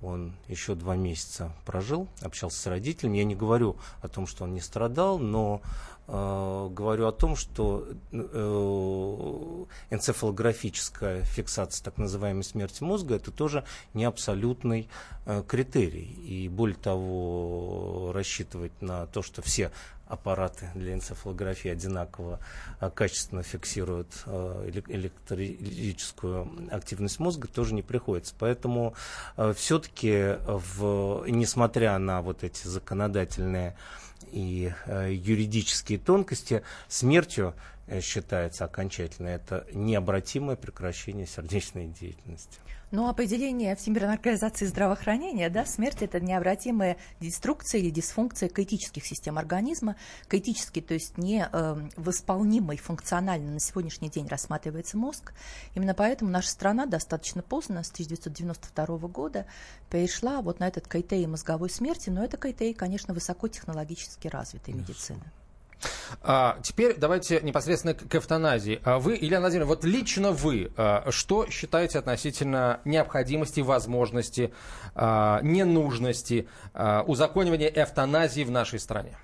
Он 0.00 0.34
еще 0.46 0.74
два 0.74 0.94
месяца 0.94 1.52
прожил, 1.64 2.08
общался 2.20 2.60
с 2.60 2.66
родителями. 2.66 3.18
Я 3.18 3.24
не 3.24 3.34
говорю 3.34 3.76
о 4.00 4.08
том, 4.08 4.26
что 4.26 4.44
он 4.44 4.54
не 4.54 4.60
страдал, 4.60 5.18
но 5.18 5.60
э, 5.60 5.97
говорю 6.08 7.06
о 7.06 7.12
том, 7.12 7.36
что 7.36 7.86
э, 8.12 9.64
энцефалографическая 9.90 11.22
фиксация 11.24 11.84
так 11.84 11.98
называемой 11.98 12.44
смерти 12.44 12.82
мозга 12.82 13.16
это 13.16 13.30
тоже 13.30 13.64
не 13.92 14.04
абсолютный 14.04 14.88
э, 15.26 15.42
критерий. 15.46 16.10
И 16.24 16.48
более 16.48 16.78
того, 16.78 18.12
рассчитывать 18.14 18.72
на 18.80 19.06
то, 19.06 19.20
что 19.22 19.42
все 19.42 19.70
аппараты 20.08 20.70
для 20.74 20.94
энцефалографии 20.94 21.70
одинаково 21.70 22.40
э, 22.80 22.90
качественно 22.90 23.42
фиксируют 23.42 24.22
э, 24.26 24.70
электрическую 24.88 26.50
активность 26.70 27.20
мозга, 27.20 27.46
тоже 27.48 27.74
не 27.74 27.82
приходится. 27.82 28.34
Поэтому 28.38 28.94
э, 29.36 29.52
все-таки, 29.54 30.38
несмотря 31.30 31.98
на 31.98 32.22
вот 32.22 32.42
эти 32.42 32.66
законодательные 32.66 33.76
и 34.30 34.72
э, 34.86 35.12
юридические 35.12 35.98
тонкости, 35.98 36.62
смертью 36.88 37.54
э, 37.86 38.00
считается 38.00 38.64
окончательно. 38.64 39.28
Это 39.28 39.66
необратимое 39.72 40.56
прекращение 40.56 41.26
сердечной 41.26 41.86
деятельности. 41.86 42.58
Ну, 42.90 43.06
определение 43.06 43.76
Всемирной 43.76 44.14
организации 44.14 44.64
здравоохранения, 44.64 45.50
да, 45.50 45.66
смерть– 45.66 45.98
это 46.00 46.20
необратимая 46.20 46.96
деструкция 47.20 47.82
или 47.82 47.90
дисфункция 47.90 48.48
критических 48.48 49.04
систем 49.04 49.36
организма. 49.36 49.96
Критически, 50.26 50.80
то 50.80 50.94
есть 50.94 51.18
не 51.18 51.46
э, 51.52 51.76
восполнимый 51.96 52.78
функционально 52.78 53.52
на 53.52 53.60
сегодняшний 53.60 54.08
день 54.08 54.26
рассматривается 54.26 54.96
мозг. 54.96 55.34
Именно 55.74 55.92
поэтому 55.92 56.30
наша 56.30 56.48
страна 56.48 56.86
достаточно 56.86 57.42
поздно, 57.42 57.82
с 57.82 57.90
1992 57.90 58.86
года, 59.08 59.44
перешла 59.90 60.40
вот 60.40 60.58
на 60.58 60.66
этот 60.66 60.88
критерий 60.88 61.26
мозговой 61.26 61.68
смерти, 61.68 62.08
но 62.08 62.24
это 62.24 62.38
критерий, 62.38 62.72
конечно, 62.72 63.12
высокотехнологически 63.12 64.28
развитой 64.28 64.72
медицины. 64.72 65.20
А, 66.22 66.58
теперь 66.62 66.96
давайте 66.96 67.40
непосредственно 67.40 67.94
к, 67.94 68.08
к 68.08 68.14
эвтаназии. 68.14 68.80
А 68.84 68.98
вы, 68.98 69.16
Илья 69.20 69.40
Владимировна, 69.40 69.74
вот 69.74 69.84
лично 69.84 70.32
вы, 70.32 70.72
а, 70.76 71.06
что 71.10 71.48
считаете 71.48 71.98
относительно 71.98 72.80
необходимости, 72.84 73.60
возможности, 73.60 74.52
а, 74.94 75.40
ненужности 75.42 76.48
а, 76.74 77.02
узаконивания 77.06 77.68
эвтаназии 77.68 78.42
в 78.42 78.50
нашей 78.50 78.78
стране? 78.78 79.16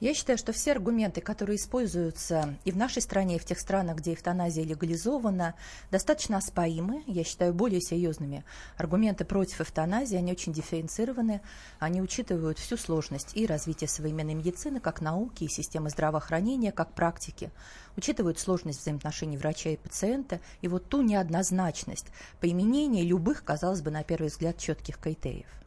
Я 0.00 0.14
считаю, 0.14 0.38
что 0.38 0.52
все 0.52 0.72
аргументы, 0.72 1.20
которые 1.20 1.56
используются 1.56 2.56
и 2.64 2.72
в 2.72 2.76
нашей 2.78 3.02
стране, 3.02 3.36
и 3.36 3.38
в 3.38 3.44
тех 3.44 3.60
странах, 3.60 3.98
где 3.98 4.14
эвтаназия 4.14 4.64
легализована, 4.64 5.54
достаточно 5.90 6.38
оспоримы. 6.38 7.04
Я 7.06 7.22
считаю 7.22 7.52
более 7.52 7.82
серьезными 7.82 8.42
аргументы 8.78 9.26
против 9.26 9.60
эвтаназии. 9.60 10.16
Они 10.16 10.32
очень 10.32 10.54
дифференцированы. 10.54 11.42
Они 11.78 12.00
учитывают 12.00 12.58
всю 12.58 12.78
сложность 12.78 13.36
и 13.36 13.44
развитие 13.44 13.88
современной 13.88 14.32
медицины, 14.32 14.80
как 14.80 15.02
науки 15.02 15.44
и 15.44 15.48
системы 15.48 15.90
здравоохранения, 15.90 16.72
как 16.72 16.94
практики. 16.94 17.50
Учитывают 17.98 18.38
сложность 18.38 18.80
взаимоотношений 18.80 19.36
врача 19.36 19.68
и 19.68 19.76
пациента 19.76 20.40
и 20.62 20.68
вот 20.68 20.88
ту 20.88 21.02
неоднозначность 21.02 22.06
применения 22.40 23.02
любых, 23.02 23.44
казалось 23.44 23.82
бы, 23.82 23.90
на 23.90 24.02
первый 24.02 24.28
взгляд, 24.28 24.56
четких 24.56 24.96
критериев. 24.96 25.59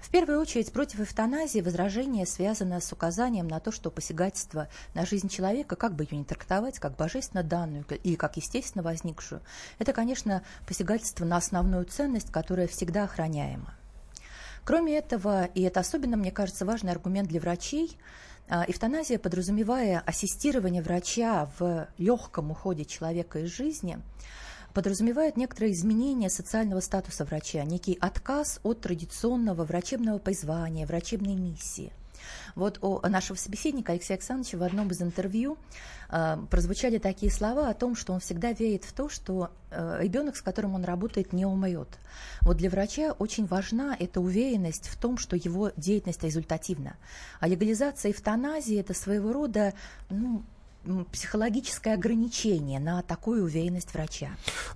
В 0.00 0.08
первую 0.10 0.40
очередь 0.40 0.72
против 0.72 1.00
эвтаназии 1.00 1.60
возражение 1.60 2.26
связано 2.26 2.80
с 2.80 2.90
указанием 2.92 3.46
на 3.46 3.60
то, 3.60 3.70
что 3.70 3.90
посягательство 3.90 4.68
на 4.94 5.04
жизнь 5.04 5.28
человека, 5.28 5.76
как 5.76 5.94
бы 5.94 6.04
ее 6.04 6.18
не 6.18 6.24
трактовать, 6.24 6.78
как 6.78 6.96
божественно 6.96 7.42
данную 7.42 7.84
и 8.02 8.16
как 8.16 8.36
естественно 8.36 8.82
возникшую, 8.82 9.42
это, 9.78 9.92
конечно, 9.92 10.42
посягательство 10.66 11.24
на 11.24 11.36
основную 11.36 11.84
ценность, 11.84 12.32
которая 12.32 12.66
всегда 12.66 13.04
охраняема. 13.04 13.74
Кроме 14.64 14.96
этого, 14.96 15.44
и 15.44 15.62
это 15.62 15.80
особенно, 15.80 16.16
мне 16.16 16.30
кажется, 16.30 16.64
важный 16.64 16.92
аргумент 16.92 17.28
для 17.28 17.40
врачей, 17.40 17.96
а, 18.48 18.64
эвтаназия, 18.66 19.18
подразумевая 19.18 20.02
ассистирование 20.06 20.82
врача 20.82 21.48
в 21.58 21.88
легком 21.98 22.50
уходе 22.50 22.84
человека 22.84 23.40
из 23.40 23.50
жизни, 23.50 23.98
подразумевает 24.74 25.36
некоторые 25.36 25.72
изменения 25.72 26.30
социального 26.30 26.80
статуса 26.80 27.24
врача, 27.24 27.64
некий 27.64 27.96
отказ 28.00 28.60
от 28.62 28.80
традиционного 28.80 29.64
врачебного 29.64 30.18
призвания, 30.18 30.86
врачебной 30.86 31.34
миссии. 31.34 31.92
Вот 32.54 32.78
у 32.82 33.00
нашего 33.08 33.36
собеседника 33.36 33.92
Алексея 33.92 34.16
Александровича 34.16 34.58
в 34.58 34.62
одном 34.62 34.90
из 34.90 35.00
интервью 35.02 35.56
э, 36.10 36.36
прозвучали 36.50 36.98
такие 36.98 37.30
слова 37.30 37.68
о 37.68 37.74
том, 37.74 37.96
что 37.96 38.12
он 38.12 38.20
всегда 38.20 38.52
верит 38.52 38.84
в 38.84 38.92
то, 38.92 39.08
что 39.08 39.50
э, 39.70 39.98
ребенок, 40.00 40.36
с 40.36 40.42
которым 40.42 40.74
он 40.74 40.84
работает, 40.84 41.32
не 41.32 41.46
умрет. 41.46 41.88
Вот 42.42 42.56
для 42.56 42.70
врача 42.70 43.12
очень 43.12 43.46
важна 43.46 43.96
эта 43.98 44.20
уверенность 44.20 44.88
в 44.88 45.00
том, 45.00 45.18
что 45.18 45.36
его 45.36 45.72
деятельность 45.76 46.22
результативна. 46.22 46.96
А 47.38 47.48
легализация 47.48 48.12
эвтаназии– 48.12 48.76
это 48.80 48.94
своего 48.94 49.32
рода 49.32 49.74
ну, 50.08 50.42
психологическое 51.12 51.94
ограничение 51.94 52.80
на 52.80 53.02
такую 53.02 53.44
уверенность 53.44 53.92
врача. 53.92 54.30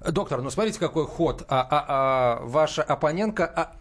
Доктор, 0.06 0.42
ну 0.42 0.50
смотрите, 0.50 0.78
какой 0.78 1.06
ход. 1.06 1.44
А, 1.48 1.60
а, 1.62 1.84
а, 1.88 2.44
ваша 2.44 2.82
оппонентка 2.82 3.46
а, 3.46 3.76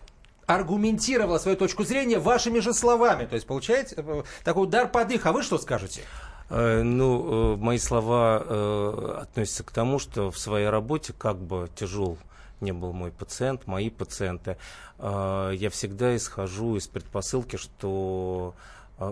аргументировала 0.46 1.38
свою 1.38 1.58
точку 1.58 1.84
зрения 1.84 2.20
вашими 2.20 2.60
же 2.60 2.74
словами. 2.74 3.26
То 3.26 3.36
есть 3.36 3.48
получается 3.48 3.96
э, 3.98 4.24
такой 4.44 4.64
удар 4.64 4.88
под 4.88 5.12
их. 5.12 5.26
А 5.26 5.34
вы 5.34 5.44
что 5.44 5.58
скажете? 5.58 6.02
Э, 6.50 6.82
ну, 6.82 7.58
мои 7.58 7.78
слова 7.78 9.22
относятся 9.22 9.64
к 9.64 9.72
тому, 9.72 10.00
что 10.00 10.32
в 10.32 10.38
своей 10.38 10.68
работе, 10.68 11.14
как 11.14 11.38
бы 11.38 11.70
тяжел 11.76 12.18
не 12.62 12.72
был 12.72 12.94
мой 12.94 13.12
пациент, 13.12 13.68
мои 13.68 13.90
пациенты, 13.90 14.58
я 14.98 15.70
всегда 15.70 16.16
исхожу 16.16 16.78
из 16.78 16.88
предпосылки, 16.88 17.58
что 17.58 18.54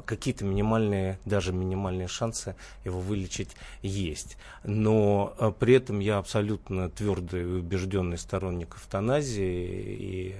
какие-то 0.06 0.46
минимальные, 0.46 1.20
даже 1.26 1.54
минимальные 1.54 2.08
шансы 2.08 2.56
его 2.86 3.00
вылечить 3.00 3.56
есть. 3.82 4.38
Но 4.64 5.34
а, 5.38 5.52
при 5.52 5.76
этом 5.76 6.00
я 6.00 6.18
абсолютно 6.18 6.90
твердый 6.90 7.42
и 7.42 7.46
убежденный 7.46 8.18
сторонник 8.18 8.76
эвтаназии 8.76 9.96
и 10.00 10.36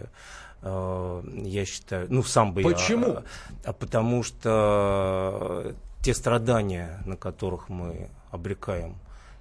а, 0.62 1.24
я 1.44 1.66
считаю, 1.66 2.08
ну 2.10 2.24
сам 2.24 2.54
бы 2.54 2.62
Почему? 2.62 3.08
я... 3.08 3.24
А, 3.66 3.74
потому 3.74 4.24
что 4.24 5.74
те 6.02 6.14
страдания, 6.14 7.02
на 7.06 7.18
которых 7.18 7.70
мы 7.70 8.10
обрекаем 8.32 8.96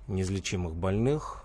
неизлечимых 0.09 0.75
больных, 0.75 1.45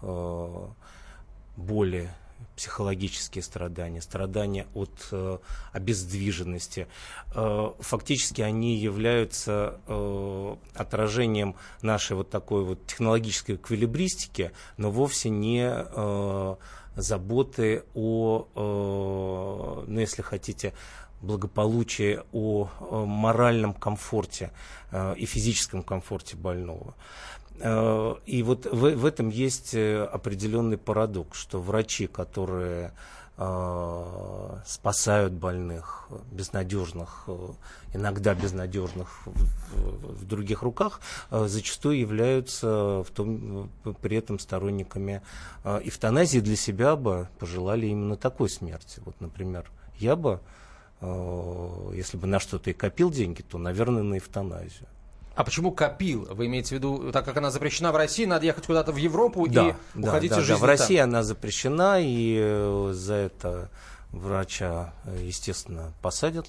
боли, 1.56 2.10
психологические 2.56 3.44
страдания, 3.44 4.02
страдания 4.02 4.68
от 4.74 5.08
э, 5.12 5.38
обездвиженности. 5.74 6.88
Э, 7.34 7.72
фактически 7.80 8.42
они 8.42 8.76
являются 8.78 9.80
э, 9.88 10.56
отражением 10.74 11.56
нашей 11.82 12.16
вот 12.16 12.30
такой 12.30 12.64
вот 12.64 12.86
технологической 12.88 13.56
эквилибристики, 13.56 14.52
но 14.78 14.92
вовсе 14.92 15.30
не 15.30 15.70
э, 15.70 16.56
заботы 16.96 17.84
о, 17.94 18.48
э, 18.56 19.84
ну 19.88 20.00
если 20.00 20.22
хотите, 20.22 20.74
благополучии, 21.22 22.20
о, 22.32 22.70
о 22.80 23.06
моральном 23.06 23.74
комфорте 23.74 24.52
э, 24.92 25.16
и 25.18 25.26
физическом 25.26 25.84
комфорте 25.84 26.38
больного. 26.38 26.96
Э, 27.60 28.16
и 28.26 28.44
вот 28.44 28.66
в, 28.66 28.96
в 28.96 29.06
этом 29.06 29.30
есть 29.30 29.74
э, 29.74 30.04
определенный 30.04 30.78
парадокс, 30.78 31.40
что 31.40 31.62
врачи, 31.62 32.08
которые 32.08 32.92
э, 33.38 34.58
спасают 34.66 35.34
больных, 35.34 36.10
безнадежных, 36.32 37.28
иногда 37.94 38.34
безнадежных 38.34 39.26
в, 39.26 40.22
в 40.22 40.26
других 40.26 40.62
руках, 40.62 41.00
зачастую 41.32 42.00
являются 42.00 43.04
в 43.04 43.08
том, 43.14 43.70
при 44.02 44.18
этом 44.18 44.40
сторонниками 44.40 45.22
эвтаназии. 45.64 46.40
Для 46.40 46.56
себя 46.56 46.96
бы 46.96 47.30
пожелали 47.40 47.88
именно 47.88 48.18
такой 48.18 48.50
смерти. 48.50 49.02
Вот, 49.06 49.20
например, 49.20 49.70
я 49.98 50.16
бы, 50.16 50.40
если 51.94 52.18
бы 52.18 52.28
на 52.28 52.40
что-то 52.40 52.70
и 52.70 52.74
копил 52.74 53.10
деньги, 53.10 53.42
то, 53.42 53.58
наверное, 53.58 54.04
на 54.04 54.18
эвтаназию. 54.18 54.88
А 55.36 55.44
почему 55.44 55.72
копил? 55.72 56.28
Вы 56.32 56.46
имеете 56.48 56.70
в 56.70 56.72
виду, 56.74 57.12
так 57.12 57.26
как 57.26 57.36
она 57.38 57.52
запрещена 57.52 57.92
в 57.92 57.98
России, 57.98 58.26
надо 58.26 58.46
ехать 58.46 58.66
куда-то 58.66 58.94
в 58.94 58.98
Европу 58.98 59.48
да, 59.48 59.70
и 59.70 59.74
да, 59.94 60.10
уходить 60.10 60.32
да, 60.32 60.40
из 60.40 60.46
жизни 60.46 60.60
да. 60.60 60.66
В 60.66 60.66
России 60.66 60.98
там. 60.98 61.10
она 61.10 61.24
запрещена, 61.24 62.02
и 62.02 62.38
э, 62.40 62.92
за 62.94 63.14
это 63.16 63.70
врача, 64.12 64.94
э, 65.04 65.24
естественно, 65.24 65.92
посадят. 66.02 66.48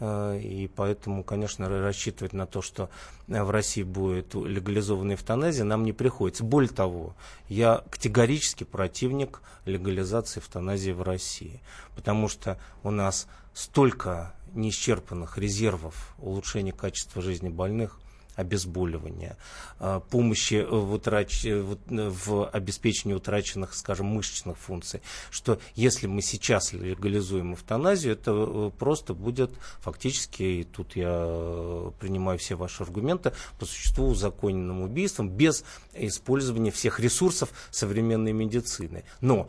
Э, 0.00 0.40
и 0.42 0.66
поэтому, 0.66 1.24
конечно, 1.24 1.68
рассчитывать 1.68 2.32
на 2.32 2.46
то, 2.46 2.62
что 2.62 2.88
в 3.28 3.50
России 3.50 3.82
будет 3.82 4.34
легализованная 4.34 5.16
эвтаназия, 5.16 5.64
нам 5.64 5.84
не 5.84 5.92
приходится. 5.92 6.42
Более 6.42 6.70
того, 6.70 7.14
я 7.48 7.84
категорически 7.90 8.64
противник 8.64 9.42
легализации 9.66 10.40
эвтаназии 10.40 10.92
в 10.92 11.02
России, 11.02 11.60
потому 11.94 12.28
что 12.28 12.58
у 12.82 12.90
нас 12.90 13.26
столько 13.52 14.34
неисчерпанных 14.54 15.36
резервов 15.36 16.14
улучшения 16.18 16.72
качества 16.72 17.20
жизни 17.20 17.48
больных, 17.48 17.98
обезболивания, 18.34 19.36
а, 19.78 20.00
помощи 20.00 20.64
в, 20.68 20.92
утрач... 20.94 21.44
в 21.44 22.48
обеспечении 22.48 23.14
утраченных, 23.14 23.74
скажем, 23.74 24.06
мышечных 24.06 24.56
функций, 24.58 25.02
что 25.30 25.58
если 25.74 26.06
мы 26.06 26.22
сейчас 26.22 26.72
легализуем 26.72 27.54
эвтаназию, 27.54 28.14
это 28.14 28.32
э, 28.32 28.70
просто 28.78 29.14
будет 29.14 29.52
фактически, 29.80 30.42
и 30.42 30.64
тут 30.64 30.96
я 30.96 31.12
э, 31.12 31.90
принимаю 32.00 32.38
все 32.38 32.54
ваши 32.54 32.82
аргументы, 32.82 33.32
по 33.58 33.66
существу 33.66 34.08
узаконенным 34.08 34.82
убийством 34.82 35.28
без 35.28 35.64
использования 35.92 36.70
всех 36.70 37.00
ресурсов 37.00 37.50
современной 37.70 38.32
медицины. 38.32 39.04
Но 39.20 39.48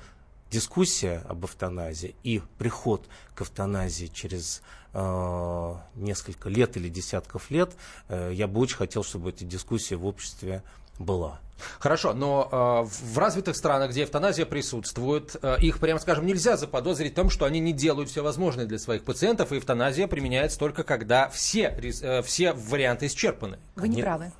дискуссия 0.54 1.24
об 1.28 1.46
эвтаназии 1.46 2.16
и 2.24 2.42
приход 2.60 3.08
к 3.34 3.42
эвтаназии 3.42 4.06
через 4.06 4.62
э, 4.94 5.76
несколько 5.96 6.48
лет 6.48 6.78
или 6.78 6.90
десятков 6.90 7.50
лет, 7.50 7.76
э, 8.08 8.32
я 8.34 8.48
бы 8.48 8.62
очень 8.62 8.78
хотел, 8.78 9.04
чтобы 9.04 9.32
эта 9.32 9.44
дискуссия 9.46 9.96
в 9.96 10.06
обществе 10.06 10.62
была. 11.00 11.40
Хорошо, 11.80 12.14
но 12.14 12.50
э, 12.52 13.14
в 13.14 13.18
развитых 13.18 13.56
странах, 13.56 13.92
где 13.92 14.04
эвтаназия 14.04 14.46
присутствует, 14.46 15.36
э, 15.42 15.58
их, 15.60 15.80
прямо 15.80 16.00
скажем, 16.00 16.26
нельзя 16.26 16.56
заподозрить 16.56 17.14
в 17.14 17.16
том, 17.16 17.30
что 17.32 17.46
они 17.46 17.60
не 17.60 17.74
делают 17.74 18.10
все 18.10 18.22
возможное 18.22 18.66
для 18.66 18.78
своих 18.78 19.04
пациентов, 19.04 19.52
и 19.52 19.58
эвтаназия 19.58 20.08
применяется 20.08 20.60
только 20.60 20.84
когда 20.84 21.30
все, 21.30 21.76
э, 22.02 22.22
все 22.22 22.54
варианты 22.54 23.08
исчерпаны. 23.08 23.58
Вы 23.76 23.88
не 23.88 24.02
правы. 24.04 24.32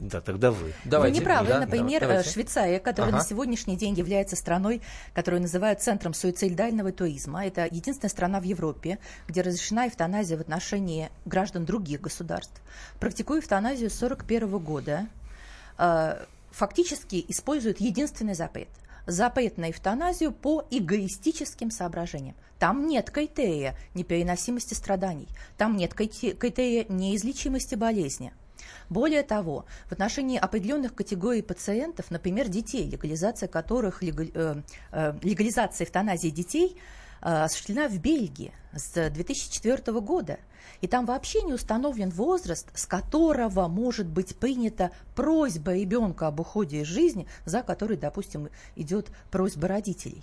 Да, 0.00 0.20
тогда 0.20 0.50
вы. 0.50 0.72
Давайте. 0.84 1.14
Вы 1.14 1.20
не 1.20 1.24
правы. 1.24 1.48
Да, 1.48 1.60
Например, 1.60 2.00
давайте. 2.00 2.30
Швейцария, 2.30 2.80
которая 2.80 3.12
ага. 3.12 3.18
на 3.18 3.24
сегодняшний 3.24 3.76
день 3.76 3.94
является 3.94 4.36
страной, 4.36 4.82
которую 5.14 5.42
называют 5.42 5.80
центром 5.80 6.14
суицидального 6.14 6.92
туризма. 6.92 7.46
Это 7.46 7.64
единственная 7.70 8.10
страна 8.10 8.40
в 8.40 8.44
Европе, 8.44 8.98
где 9.26 9.42
разрешена 9.42 9.88
эвтаназия 9.88 10.36
в 10.36 10.40
отношении 10.40 11.10
граждан 11.24 11.64
других 11.64 12.00
государств. 12.00 12.60
Практикуя 13.00 13.40
эвтаназию 13.40 13.90
с 13.90 13.96
1941 14.02 14.58
года, 14.58 15.06
э, 15.78 16.24
фактически 16.50 17.24
использует 17.28 17.80
единственный 17.80 18.34
запрет– 18.34 18.68
запрет 19.08 19.56
на 19.56 19.70
эвтаназию 19.70 20.32
по 20.32 20.66
эгоистическим 20.70 21.70
соображениям. 21.70 22.36
Там 22.58 22.86
нет 22.86 23.10
критерия 23.10 23.74
непереносимости 23.94 24.74
страданий, 24.74 25.28
там 25.56 25.76
нет 25.76 25.94
критерия 25.94 26.84
неизлечимости 26.88 27.74
болезни. 27.74 28.32
Более 28.90 29.22
того, 29.22 29.66
в 29.86 29.92
отношении 29.92 30.38
определенных 30.38 30.94
категорий 30.94 31.42
пациентов, 31.42 32.10
например, 32.10 32.48
детей, 32.48 32.88
легализация 32.88 33.48
которых, 33.48 34.02
э, 34.02 34.62
э, 34.92 35.14
легализация 35.22 35.84
эвтаназии 35.84 36.30
детей 36.30 36.76
э, 37.20 37.44
осуществлена 37.44 37.88
в 37.88 37.98
Бельгии 37.98 38.52
с 38.72 39.10
2004 39.10 40.00
года. 40.00 40.38
И 40.80 40.86
там 40.86 41.06
вообще 41.06 41.42
не 41.42 41.52
установлен 41.52 42.10
возраст, 42.10 42.68
с 42.74 42.86
которого 42.86 43.68
может 43.68 44.06
быть 44.06 44.36
принята 44.36 44.90
просьба 45.14 45.74
ребенка 45.74 46.28
об 46.28 46.40
уходе 46.40 46.82
из 46.82 46.86
жизни, 46.86 47.26
за 47.44 47.62
которой, 47.62 47.96
допустим, 47.96 48.48
идет 48.76 49.10
просьба 49.30 49.68
родителей. 49.68 50.22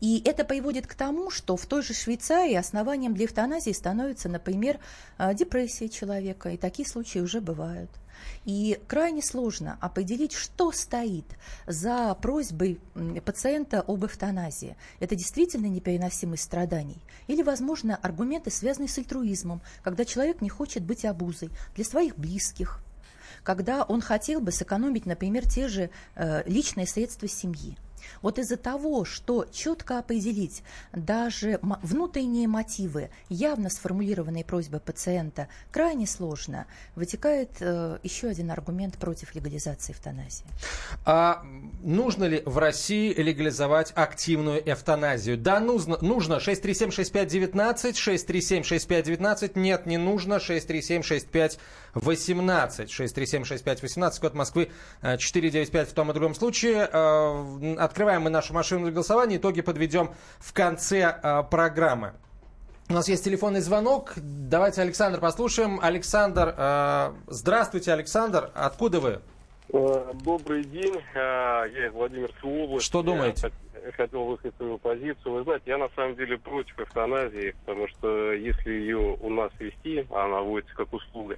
И 0.00 0.22
это 0.24 0.44
приводит 0.44 0.86
к 0.86 0.94
тому, 0.94 1.30
что 1.30 1.56
в 1.56 1.66
той 1.66 1.82
же 1.82 1.94
Швейцарии 1.94 2.54
основанием 2.54 3.14
для 3.14 3.26
эвтаназии 3.26 3.72
становится, 3.72 4.28
например, 4.28 4.78
а, 5.18 5.34
депрессия 5.34 5.88
человека, 5.88 6.50
и 6.50 6.56
такие 6.56 6.88
случаи 6.88 7.18
уже 7.18 7.40
бывают. 7.40 7.90
И 8.44 8.80
крайне 8.86 9.22
сложно 9.22 9.78
определить, 9.80 10.32
что 10.32 10.72
стоит 10.72 11.24
за 11.66 12.14
просьбой 12.20 12.80
пациента 13.24 13.80
об 13.86 14.04
эвтаназии. 14.04 14.76
Это 15.00 15.14
действительно 15.14 15.66
непереносимость 15.66 16.44
страданий? 16.44 17.02
Или, 17.26 17.42
возможно, 17.42 17.96
аргументы, 17.96 18.50
связанные 18.50 18.88
с 18.88 18.98
альтруизмом, 18.98 19.60
когда 19.82 20.04
человек 20.04 20.40
не 20.40 20.48
хочет 20.48 20.82
быть 20.82 21.04
обузой 21.04 21.50
для 21.74 21.84
своих 21.84 22.16
близких, 22.16 22.80
когда 23.42 23.82
он 23.82 24.00
хотел 24.00 24.40
бы 24.40 24.52
сэкономить, 24.52 25.06
например, 25.06 25.48
те 25.48 25.68
же 25.68 25.90
э, 26.14 26.42
личные 26.46 26.86
средства 26.86 27.28
семьи. 27.28 27.76
Вот 28.20 28.38
из-за 28.38 28.56
того, 28.56 29.04
что 29.04 29.46
четко 29.52 29.98
определить 29.98 30.62
даже 30.92 31.58
внутренние 31.62 32.48
мотивы, 32.48 33.10
явно 33.28 33.70
сформулированные 33.70 34.44
просьбы 34.44 34.80
пациента, 34.80 35.48
крайне 35.70 36.06
сложно, 36.06 36.66
вытекает 36.94 37.50
э, 37.60 37.98
еще 38.02 38.28
один 38.28 38.50
аргумент 38.50 38.96
против 38.98 39.34
легализации 39.34 39.92
эвтаназии. 39.92 40.44
А 41.04 41.44
нужно 41.82 42.24
ли 42.24 42.42
в 42.44 42.58
России 42.58 43.12
легализовать 43.12 43.92
активную 43.94 44.62
эвтаназию? 44.70 45.38
Да, 45.38 45.60
нужно. 45.60 45.98
нужно. 46.00 46.34
637-6519, 46.34 47.92
637-6519. 47.92 49.52
Нет, 49.58 49.86
не 49.86 49.98
нужно. 49.98 50.34
637-6518. 50.34 51.58
637-6518, 52.86 54.20
код 54.20 54.34
Москвы 54.34 54.70
495 55.02 55.88
в 55.88 55.92
том 55.92 56.10
и 56.10 56.14
другом 56.14 56.34
случае. 56.34 56.88
Э, 56.92 57.76
открываем 57.92 58.22
мы 58.22 58.30
нашу 58.30 58.54
машину 58.54 58.84
для 58.84 58.92
голосования. 58.92 59.36
Итоги 59.36 59.60
подведем 59.60 60.12
в 60.38 60.54
конце 60.54 61.14
э, 61.22 61.42
программы. 61.50 62.14
У 62.88 62.94
нас 62.94 63.06
есть 63.06 63.22
телефонный 63.22 63.60
звонок. 63.60 64.14
Давайте 64.16 64.80
Александр 64.80 65.20
послушаем. 65.20 65.78
Александр, 65.80 66.54
э, 66.56 67.12
здравствуйте, 67.26 67.92
Александр. 67.92 68.50
Откуда 68.54 69.00
вы? 69.00 69.20
Э, 69.74 70.12
добрый 70.24 70.64
день. 70.64 70.96
Э, 71.14 71.64
я 71.74 71.88
из 71.88 71.92
Владимирской 71.92 72.50
области. 72.50 72.86
Что 72.86 73.02
думаете? 73.02 73.52
хотел 73.96 74.24
высказать 74.24 74.56
свою 74.56 74.78
позицию. 74.78 75.34
Вы 75.34 75.42
знаете, 75.42 75.64
я 75.66 75.76
на 75.76 75.88
самом 75.96 76.14
деле 76.14 76.38
против 76.38 76.78
эвтаназии, 76.78 77.54
потому 77.64 77.88
что 77.88 78.32
если 78.32 78.70
ее 78.70 79.18
у 79.20 79.28
нас 79.28 79.50
вести, 79.58 80.06
а 80.10 80.26
она 80.26 80.40
вводится 80.40 80.74
как 80.76 80.92
услуга, 80.92 81.36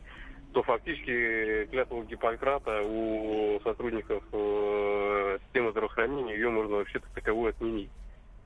то 0.55 0.63
фактически 0.63 1.67
клятву 1.67 2.05
Гиппократа 2.05 2.83
у 2.83 3.61
сотрудников 3.65 4.23
э, 4.33 5.39
системы 5.45 5.73
здравоохранения 5.73 6.35
ее 6.35 6.49
можно 6.49 6.77
вообще-то 6.77 7.07
таковой 7.13 7.51
отменить. 7.51 7.91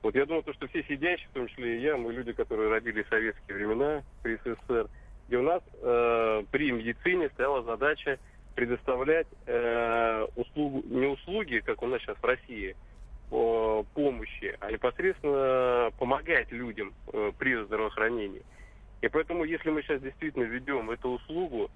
Вот 0.01 0.15
я 0.15 0.25
думаю, 0.25 0.43
то, 0.43 0.53
что 0.53 0.67
все 0.67 0.83
сидящие, 0.83 1.27
в 1.29 1.33
том 1.33 1.47
числе 1.47 1.77
и 1.77 1.81
я, 1.81 1.97
мы 1.97 2.11
люди, 2.11 2.33
которые 2.33 2.69
родились 2.69 3.05
в 3.05 3.09
советские 3.09 3.57
времена 3.57 4.03
при 4.23 4.37
СССР, 4.37 4.87
где 5.27 5.37
у 5.37 5.43
нас 5.43 5.61
э, 5.81 6.43
при 6.51 6.71
медицине 6.71 7.29
стояла 7.29 7.61
задача 7.61 8.17
предоставлять 8.55 9.27
э, 9.45 10.25
услугу, 10.35 10.83
не 10.87 11.05
услуги, 11.05 11.61
как 11.63 11.83
у 11.83 11.87
нас 11.87 12.01
сейчас 12.01 12.17
в 12.17 12.25
России, 12.25 12.75
э, 13.31 13.83
помощи, 13.93 14.57
а 14.59 14.71
непосредственно 14.71 15.91
помогать 15.99 16.51
людям 16.51 16.91
э, 17.13 17.31
при 17.37 17.55
здравоохранении. 17.65 18.41
И 19.01 19.07
поэтому, 19.09 19.43
если 19.43 19.69
мы 19.69 19.83
сейчас 19.83 20.01
действительно 20.01 20.43
ведем 20.43 20.89
эту 20.89 21.09
услугу, 21.09 21.69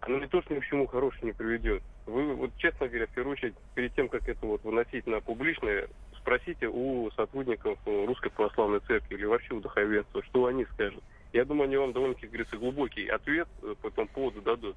она 0.00 0.18
не 0.18 0.26
то, 0.26 0.40
что 0.42 0.54
ни 0.54 0.60
к 0.60 0.66
чему 0.66 0.86
хорошему 0.86 1.26
не 1.26 1.32
приведет. 1.32 1.82
Вы, 2.06 2.34
вот 2.34 2.50
честно 2.56 2.88
говоря, 2.88 3.06
в 3.06 3.10
первую 3.10 3.32
очередь, 3.32 3.54
перед 3.74 3.94
тем, 3.94 4.08
как 4.08 4.28
это 4.28 4.46
вот 4.46 4.64
выносить 4.64 5.06
на 5.06 5.20
публичное, 5.20 5.88
спросите 6.18 6.68
у 6.68 7.10
сотрудников 7.12 7.78
э, 7.86 8.04
Русской 8.06 8.30
Православной 8.30 8.80
Церкви 8.80 9.14
или 9.14 9.24
вообще 9.24 9.54
у 9.54 9.60
духовенства, 9.60 10.22
что 10.24 10.46
они 10.46 10.64
скажут. 10.66 11.02
Я 11.32 11.44
думаю, 11.44 11.64
они 11.64 11.76
вам 11.76 11.92
довольно-таки, 11.92 12.26
говорится, 12.26 12.56
глубокий 12.56 13.06
ответ 13.08 13.48
э, 13.62 13.74
по 13.80 13.88
этому 13.88 14.08
поводу 14.08 14.40
дадут. 14.42 14.76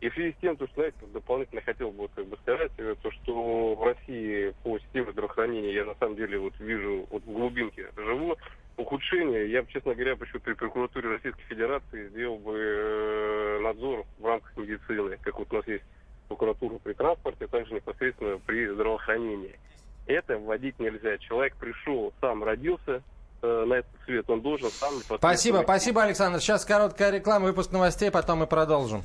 И 0.00 0.08
в 0.08 0.14
связи 0.14 0.32
с 0.32 0.40
тем, 0.40 0.56
то, 0.56 0.66
что, 0.66 0.74
знаете, 0.74 0.98
дополнительно 1.12 1.60
хотел 1.60 1.92
бы 1.92 2.08
как 2.08 2.26
бы 2.26 2.36
сказать, 2.38 2.72
э, 2.78 2.94
то, 3.02 3.10
что 3.10 3.74
в 3.74 3.84
России 3.84 4.52
по 4.64 4.78
системе 4.80 5.12
здравоохранения 5.12 5.72
я 5.72 5.84
на 5.84 5.94
самом 5.94 6.16
деле 6.16 6.38
вот 6.38 6.58
вижу, 6.58 7.06
вот 7.10 7.22
в 7.22 7.32
глубинке 7.32 7.88
живу, 7.96 8.36
ухудшение. 8.76 9.50
Я 9.50 9.62
бы, 9.62 9.68
честно 9.70 9.94
говоря, 9.94 10.16
почему 10.16 10.40
при 10.40 10.54
прокуратуре 10.54 11.10
Российской 11.10 11.42
Федерации 11.42 12.08
сделал 12.08 12.38
бы 12.38 12.56
э, 12.56 13.60
надзор 13.62 14.04
в 14.18 14.26
рамках 14.26 14.56
медицины, 14.56 15.18
как 15.22 15.38
вот 15.38 15.52
у 15.52 15.56
нас 15.56 15.66
есть 15.66 15.84
прокуратура 16.28 16.78
при 16.78 16.92
транспорте, 16.94 17.44
а 17.44 17.48
также 17.48 17.74
непосредственно 17.74 18.38
при 18.46 18.66
здравоохранении. 18.66 19.58
Это 20.06 20.38
вводить 20.38 20.78
нельзя. 20.78 21.18
Человек 21.18 21.54
пришел, 21.56 22.12
сам 22.20 22.42
родился, 22.42 23.02
э, 23.42 23.64
на 23.66 23.74
этот 23.74 23.92
свет, 24.04 24.28
он 24.28 24.40
должен 24.40 24.70
сам... 24.70 24.94
Спасибо, 25.18 25.60
спасибо, 25.62 26.02
Александр. 26.02 26.40
Сейчас 26.40 26.64
короткая 26.64 27.10
реклама, 27.10 27.46
выпуск 27.46 27.72
новостей, 27.72 28.10
потом 28.10 28.40
мы 28.40 28.46
продолжим. 28.46 29.04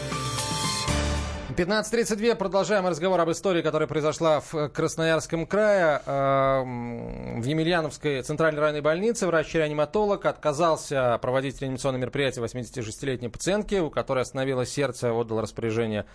15.32. 1.55 2.35
Продолжаем 2.35 2.87
разговор 2.87 3.19
об 3.19 3.29
истории, 3.29 3.61
которая 3.61 3.87
произошла 3.87 4.39
в 4.39 4.69
Красноярском 4.69 5.45
крае. 5.45 6.01
В 6.05 7.43
Емельяновской 7.43 8.21
центральной 8.21 8.61
районной 8.61 8.81
больнице 8.81 9.27
врач-реаниматолог 9.27 10.25
отказался 10.25 11.19
проводить 11.21 11.61
реанимационное 11.61 11.99
мероприятие 11.99 12.45
86-летней 12.45 13.27
пациентки, 13.27 13.75
у 13.75 13.89
которой 13.89 14.21
остановилось 14.21 14.71
сердце, 14.71 15.11
отдал 15.11 15.41
распоряжение 15.41 16.05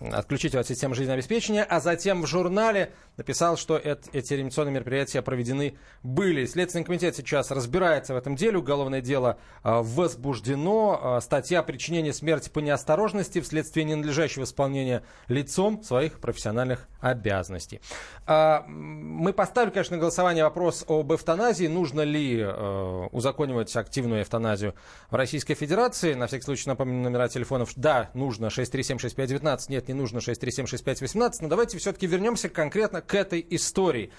отключить 0.00 0.54
от 0.54 0.66
системы 0.66 0.94
жизнеобеспечения, 0.94 1.64
а 1.64 1.80
затем 1.80 2.22
в 2.22 2.26
журнале 2.26 2.92
написал, 3.16 3.56
что 3.56 3.76
эти 3.76 4.32
реанимационные 4.32 4.74
мероприятия 4.74 5.22
проведены 5.22 5.74
были. 6.02 6.46
Следственный 6.46 6.84
комитет 6.84 7.14
сейчас 7.16 7.50
разбирается 7.50 8.14
в 8.14 8.16
этом 8.16 8.36
деле. 8.36 8.58
Уголовное 8.58 9.00
дело 9.00 9.38
э, 9.62 9.80
возбуждено. 9.82 11.18
Э, 11.18 11.20
статья 11.20 11.60
о 11.60 11.62
причинении 11.62 12.10
смерти 12.10 12.48
по 12.48 12.60
неосторожности 12.60 13.40
вследствие 13.40 13.84
ненадлежащего 13.84 14.44
исполнения 14.44 15.02
лицом 15.28 15.82
своих 15.82 16.20
профессиональных 16.20 16.88
обязанностей. 17.00 17.80
Э, 18.26 18.60
мы 18.66 19.32
поставили, 19.32 19.70
конечно, 19.70 19.96
на 19.96 20.00
голосование 20.00 20.44
вопрос 20.44 20.84
об 20.88 21.12
эвтаназии. 21.12 21.66
Нужно 21.66 22.02
ли 22.02 22.40
э, 22.40 23.08
узаконивать 23.12 23.74
активную 23.76 24.22
эвтаназию 24.22 24.74
в 25.10 25.14
Российской 25.14 25.54
Федерации? 25.54 26.14
На 26.14 26.26
всякий 26.26 26.44
случай 26.44 26.68
напомню 26.68 27.02
номера 27.02 27.28
телефонов. 27.28 27.72
Да, 27.76 28.10
нужно 28.14 28.46
6376519. 28.46 29.58
Нет, 29.68 29.81
не 29.88 29.94
нужно 29.94 30.18
6376518. 30.18 31.32
Но 31.40 31.48
давайте 31.48 31.78
все-таки 31.78 32.06
вернемся 32.06 32.48
конкретно 32.48 33.00
к 33.02 33.14
этой 33.14 33.44
истории. 33.50 34.10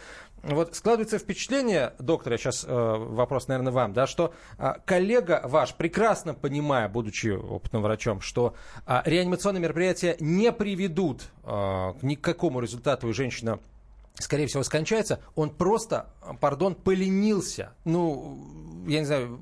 Вот 0.44 0.76
складывается 0.76 1.20
впечатление, 1.20 1.94
доктор, 2.00 2.34
я 2.34 2.38
сейчас 2.38 2.66
э, 2.68 2.70
вопрос, 2.70 3.48
наверное, 3.48 3.72
вам, 3.72 3.94
да, 3.94 4.08
что 4.08 4.34
э, 4.58 4.74
коллега 4.86 5.42
ваш, 5.46 5.74
прекрасно 5.74 6.34
понимая, 6.34 6.90
будучи 6.90 7.30
опытным 7.30 7.82
врачом, 7.82 8.20
что 8.20 8.54
э, 8.86 9.02
реанимационные 9.06 9.62
мероприятия 9.62 10.18
не 10.20 10.52
приведут 10.52 11.30
э, 11.44 11.94
ни 12.02 12.16
к 12.16 12.22
какому 12.22 12.60
результату, 12.60 13.08
и 13.10 13.14
женщина 13.14 13.60
скорее 14.20 14.48
всего, 14.48 14.64
скончается, 14.64 15.20
он 15.36 15.50
просто, 15.50 16.08
пардон, 16.40 16.76
поленился. 16.76 17.74
Ну, 17.86 18.84
я 18.88 19.00
не 19.00 19.06
знаю, 19.06 19.40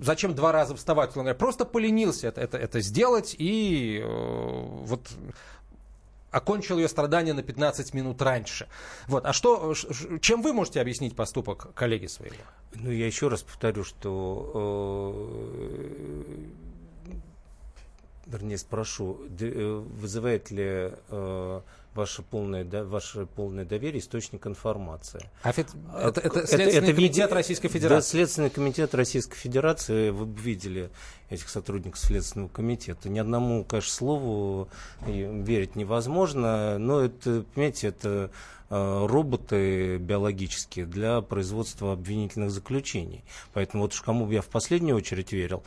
зачем 0.00 0.34
два 0.34 0.52
раза 0.52 0.74
вставать, 0.74 1.16
он 1.16 1.34
просто 1.36 1.64
поленился 1.64 2.28
это, 2.28 2.40
это, 2.40 2.58
это 2.58 2.80
сделать 2.80 3.34
и 3.38 4.00
э, 4.02 4.06
вот 4.06 5.08
окончил 6.30 6.78
ее 6.78 6.88
страдания 6.88 7.32
на 7.32 7.42
15 7.42 7.92
минут 7.94 8.22
раньше. 8.22 8.68
Вот. 9.08 9.26
А 9.26 9.32
что, 9.32 9.74
чем 10.20 10.42
вы 10.42 10.52
можете 10.52 10.80
объяснить 10.80 11.16
поступок 11.16 11.74
коллеги 11.74 12.06
своего? 12.06 12.36
Ну, 12.74 12.90
я 12.90 13.06
еще 13.06 13.28
раз 13.28 13.42
повторю, 13.42 13.82
что 13.84 14.52
э, 14.54 16.44
вернее, 18.30 18.58
спрошу, 18.58 19.18
э, 19.40 19.84
вызывает 19.96 20.50
ли 20.50 20.92
э, 21.08 21.60
ваше 21.94 22.22
полное, 22.22 22.64
да, 22.64 22.84
ваше 22.84 23.26
полное 23.26 23.64
доверие 23.64 24.00
источник 24.00 24.46
информации. 24.46 25.28
А 25.42 25.50
это, 25.50 25.66
это, 25.94 26.20
это 26.20 26.46
Следственный 26.46 26.88
это, 26.88 26.94
комитет 26.94 27.24
это, 27.26 27.34
Российской 27.34 27.68
Федерации? 27.68 27.96
Да, 27.96 28.02
Следственный 28.02 28.50
комитет 28.50 28.94
Российской 28.94 29.36
Федерации, 29.36 30.10
вы 30.10 30.26
видели 30.40 30.90
этих 31.30 31.48
сотрудников 31.48 31.98
Следственного 31.98 32.48
комитета. 32.48 33.08
Ни 33.08 33.18
одному, 33.18 33.64
конечно, 33.64 33.92
слову 33.92 34.68
верить 35.06 35.76
невозможно, 35.76 36.78
но 36.78 37.00
это, 37.00 37.44
понимаете, 37.54 37.88
это 37.88 38.30
э, 38.68 39.06
роботы 39.06 39.96
биологические 39.98 40.86
для 40.86 41.20
производства 41.20 41.92
обвинительных 41.92 42.50
заключений. 42.50 43.24
Поэтому 43.52 43.84
вот 43.84 43.98
кому 44.00 44.26
бы 44.26 44.34
я 44.34 44.42
в 44.42 44.48
последнюю 44.48 44.96
очередь 44.96 45.32
верил, 45.32 45.62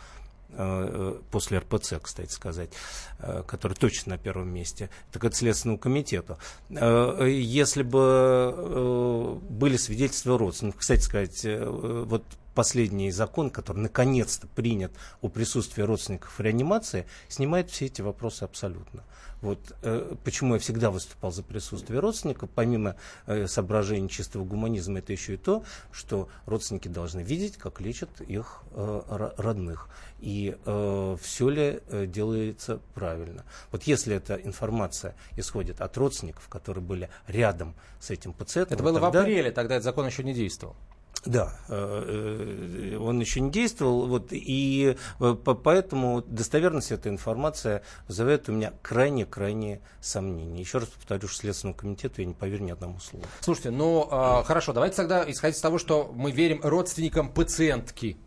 после 1.32 1.60
РПЦ, 1.60 1.96
кстати 2.02 2.32
сказать, 2.32 2.72
э, 3.20 3.44
который 3.48 3.74
точно 3.74 4.12
на 4.14 4.18
первом 4.18 4.50
месте, 4.50 4.90
так 5.12 5.24
это 5.24 5.36
Следственному 5.36 5.80
комитету. 5.80 6.38
Э, 6.70 7.28
если 7.30 7.84
бы 7.84 9.40
были 9.50 9.78
свидетельства 9.78 10.38
родственников, 10.38 10.82
кстати 10.82 11.02
сказать, 11.02 11.46
вот 11.46 12.24
последний 12.54 13.12
закон, 13.12 13.50
который 13.50 13.80
наконец-то 13.80 14.48
принят 14.48 14.92
о 15.22 15.30
присутствии 15.30 15.84
родственников 15.84 16.38
в 16.38 16.42
реанимации, 16.42 17.06
снимает 17.28 17.70
все 17.70 17.86
эти 17.86 18.02
вопросы 18.02 18.44
абсолютно. 18.44 19.04
Вот 19.44 19.60
э, 19.82 20.16
почему 20.24 20.54
я 20.54 20.60
всегда 20.62 20.90
выступал 20.90 21.34
за 21.34 21.44
присутствие 21.44 22.00
родственников, 22.00 22.50
помимо 22.50 22.96
э, 23.26 23.46
соображений 23.48 24.08
чистого 24.08 24.46
гуманизма, 24.46 25.00
это 25.00 25.12
еще 25.12 25.34
и 25.34 25.38
то, 25.38 25.66
что 25.92 26.30
родственники 26.46 26.88
должны 26.88 27.20
видеть, 27.20 27.58
как 27.58 27.82
лечат 27.82 28.22
их 28.22 28.62
э, 28.72 29.30
родных. 29.36 29.90
И 30.22 30.56
э, 30.66 31.18
все 31.22 31.50
ли 31.50 31.82
э, 31.90 32.06
делается 32.06 32.80
правильно. 32.94 33.44
Вот 33.70 33.84
если 33.84 34.16
эта 34.16 34.36
информация 34.36 35.14
исходит 35.36 35.82
от 35.82 35.98
родственников, 35.98 36.48
которые 36.48 36.82
были 36.82 37.10
рядом 37.28 37.76
с 38.00 38.12
этим 38.12 38.32
пациентом. 38.32 38.76
Это 38.76 38.84
было 38.84 39.02
тогда... 39.02 39.20
в 39.20 39.24
апреле, 39.24 39.52
тогда 39.52 39.76
этот 39.76 39.84
закон 39.84 40.06
еще 40.06 40.24
не 40.24 40.34
действовал. 40.34 40.78
Да, 41.26 41.54
э, 41.70 42.94
э, 42.94 42.98
он 42.98 43.20
еще 43.20 43.40
не 43.40 43.50
действовал, 43.50 44.08
вот, 44.08 44.28
и 44.32 44.98
э, 45.20 45.36
поэтому 45.36 46.22
достоверность 46.22 46.92
этой 46.92 47.12
информации 47.12 47.82
вызывает 48.10 48.50
у 48.50 48.52
меня 48.52 48.74
крайне-крайне 48.82 49.80
сомнения. 50.02 50.60
Еще 50.60 50.80
раз 50.80 50.90
повторю, 50.90 51.28
что 51.30 51.40
Следственному 51.40 51.78
комитету 51.78 52.22
я 52.22 52.28
не 52.28 52.34
поверю 52.34 52.66
ни 52.66 52.72
одному 52.72 53.00
слову. 53.00 53.26
Слушайте, 53.40 53.72
ну, 53.72 54.08
э, 54.12 54.44
хорошо, 54.44 54.74
давайте 54.74 54.98
тогда 54.98 55.30
исходить 55.30 55.56
из 55.58 55.62
того, 55.62 55.78
что 55.78 56.12
мы 56.14 56.32
верим 56.32 56.60
родственникам 56.62 57.30
пациентки. 57.30 58.18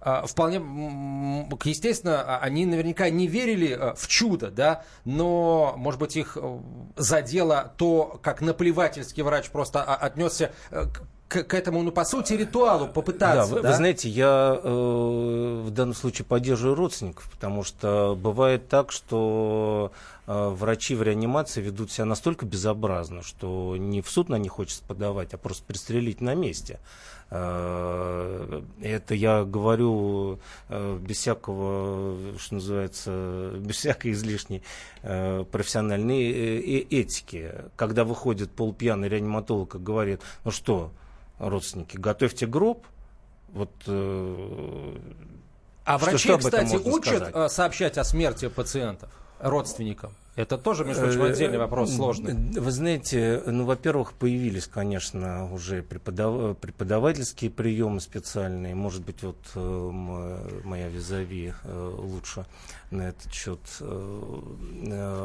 а, 0.00 0.24
вполне, 0.26 0.58
естественно, 1.64 2.22
а, 2.22 2.38
они 2.38 2.66
наверняка 2.66 3.10
не 3.10 3.26
верили 3.26 3.94
в 3.96 4.06
чудо, 4.06 4.52
да, 4.52 4.84
но, 5.04 5.74
может 5.76 5.98
быть, 5.98 6.16
их 6.16 6.38
задело 6.94 7.74
то, 7.76 8.20
как 8.22 8.40
наплевательский 8.40 9.24
врач 9.24 9.50
просто 9.50 9.82
отнесся 9.82 10.52
э, 10.70 10.84
к, 11.28 11.44
к 11.44 11.54
этому, 11.54 11.82
ну, 11.82 11.92
по 11.92 12.04
сути, 12.04 12.32
ритуалу 12.32 12.88
попытаться. 12.88 13.50
Да, 13.50 13.56
вы, 13.56 13.62
да? 13.62 13.70
вы 13.70 13.76
знаете, 13.76 14.08
я 14.08 14.58
э, 14.62 15.62
в 15.66 15.70
данном 15.70 15.94
случае 15.94 16.24
поддерживаю 16.24 16.74
родственников, 16.74 17.30
потому 17.30 17.62
что 17.64 18.18
бывает 18.20 18.68
так, 18.68 18.90
что 18.90 19.92
э, 20.26 20.48
врачи 20.48 20.94
в 20.94 21.02
реанимации 21.02 21.60
ведут 21.60 21.92
себя 21.92 22.06
настолько 22.06 22.46
безобразно, 22.46 23.22
что 23.22 23.76
не 23.76 24.00
в 24.00 24.10
суд 24.10 24.28
на 24.28 24.36
них 24.36 24.52
хочется 24.52 24.82
подавать, 24.84 25.34
а 25.34 25.38
просто 25.38 25.64
пристрелить 25.64 26.20
на 26.20 26.34
месте. 26.34 26.78
Э, 27.30 28.62
это 28.80 29.14
я 29.14 29.44
говорю 29.44 30.38
э, 30.68 30.98
без 30.98 31.18
всякого, 31.18 32.38
что 32.38 32.54
называется, 32.54 33.52
без 33.58 33.76
всякой 33.76 34.12
излишней 34.12 34.62
э, 35.02 35.44
профессиональной 35.50 36.30
этики. 36.82 37.52
Когда 37.76 38.04
выходит 38.04 38.50
полупьяный 38.50 39.08
реаниматолог 39.08 39.74
и 39.74 39.78
говорит, 39.78 40.22
ну 40.44 40.50
что, 40.50 40.90
родственники, 41.38 41.96
готовьте 41.96 42.46
гроб, 42.46 42.86
вот 43.48 43.70
а 45.88 45.96
врачи, 45.96 46.18
что, 46.18 46.38
что 46.38 46.50
кстати, 46.50 46.76
учат 46.76 47.28
сказать? 47.28 47.52
сообщать 47.52 47.96
о 47.96 48.04
смерти 48.04 48.48
пациентов, 48.48 49.10
родственникам? 49.40 50.12
Это 50.38 50.56
тоже, 50.56 50.84
между 50.84 51.02
прочим, 51.02 51.22
э, 51.22 51.30
отдельный 51.30 51.58
вопрос 51.58 51.96
сложный. 51.96 52.34
Вы 52.34 52.70
знаете, 52.70 53.42
ну, 53.46 53.64
во-первых, 53.64 54.12
появились, 54.12 54.68
конечно, 54.68 55.52
уже 55.52 55.82
преподав... 55.82 56.56
преподавательские 56.58 57.50
приемы 57.50 58.00
специальные. 58.00 58.76
Может 58.76 59.04
быть, 59.04 59.22
вот 59.22 59.38
э, 59.56 59.90
моя 60.62 60.88
визави 60.90 61.54
э, 61.64 61.94
лучше 61.98 62.44
на 62.90 63.08
этот 63.08 63.32
счет 63.32 63.60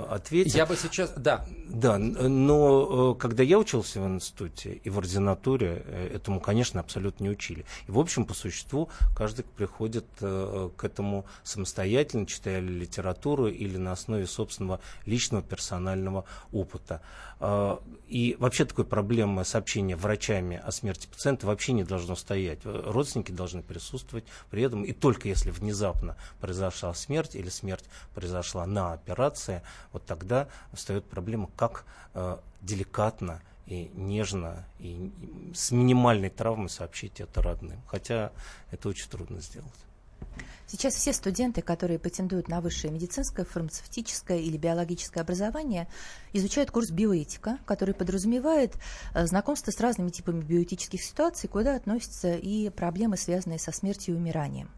ответит. 0.09 0.53
Я 0.53 0.65
бы 0.65 0.75
сейчас, 0.75 1.13
да. 1.15 1.45
Да, 1.67 1.97
но 1.97 3.15
когда 3.15 3.43
я 3.43 3.57
учился 3.57 4.01
в 4.01 4.07
институте 4.07 4.73
и 4.73 4.89
в 4.89 4.97
ординатуре, 4.97 5.85
этому, 6.13 6.39
конечно, 6.39 6.79
абсолютно 6.79 7.23
не 7.23 7.29
учили. 7.29 7.65
И, 7.87 7.91
в 7.91 7.99
общем, 7.99 8.25
по 8.25 8.33
существу, 8.33 8.89
каждый 9.15 9.45
приходит 9.45 10.05
к 10.19 10.83
этому 10.83 11.25
самостоятельно, 11.43 12.25
читая 12.25 12.59
литературу 12.59 13.47
или 13.47 13.77
на 13.77 13.91
основе 13.93 14.27
собственного 14.27 14.79
личного 15.05 15.43
персонального 15.43 16.25
опыта. 16.51 17.01
И 18.07 18.37
вообще 18.39 18.63
такой 18.63 18.85
проблемы 18.85 19.43
сообщения 19.43 19.95
врачами 19.95 20.61
о 20.63 20.71
смерти 20.71 21.07
пациента 21.07 21.45
вообще 21.45 21.73
не 21.73 21.83
должно 21.83 22.15
стоять. 22.15 22.59
Родственники 22.63 23.31
должны 23.31 23.61
присутствовать 23.61 24.25
при 24.49 24.63
этом. 24.63 24.83
И 24.83 24.93
только 24.93 25.27
если 25.27 25.51
внезапно 25.51 26.15
произошла 26.39 26.93
смерть 26.93 27.35
или 27.35 27.49
смерть 27.53 27.85
произошла 28.13 28.65
на 28.65 28.93
операции, 28.93 29.61
вот 29.91 30.05
тогда 30.05 30.47
встает 30.73 31.05
проблема, 31.05 31.49
как 31.55 31.85
а, 32.13 32.41
деликатно 32.61 33.41
и 33.65 33.91
нежно, 33.95 34.65
и 34.79 35.11
с 35.53 35.71
минимальной 35.71 36.29
травмой 36.29 36.69
сообщить 36.69 37.21
это 37.21 37.41
родным. 37.41 37.81
Хотя 37.87 38.31
это 38.71 38.89
очень 38.89 39.09
трудно 39.09 39.39
сделать. 39.41 39.71
Сейчас 40.67 40.95
все 40.95 41.13
студенты, 41.13 41.61
которые 41.61 41.99
претендуют 41.99 42.47
на 42.47 42.61
высшее 42.61 42.91
медицинское, 42.91 43.45
фармацевтическое 43.45 44.39
или 44.39 44.57
биологическое 44.57 45.23
образование, 45.23 45.87
изучают 46.31 46.71
курс 46.71 46.89
биоэтика, 46.89 47.59
который 47.65 47.93
подразумевает 47.93 48.73
э, 49.13 49.25
знакомство 49.27 49.71
с 49.71 49.79
разными 49.79 50.09
типами 50.09 50.41
биоэтических 50.41 51.03
ситуаций, 51.03 51.47
куда 51.47 51.75
относятся 51.75 52.35
и 52.35 52.69
проблемы, 52.69 53.17
связанные 53.17 53.59
со 53.59 53.71
смертью 53.71 54.15
и 54.15 54.17
умиранием. 54.17 54.69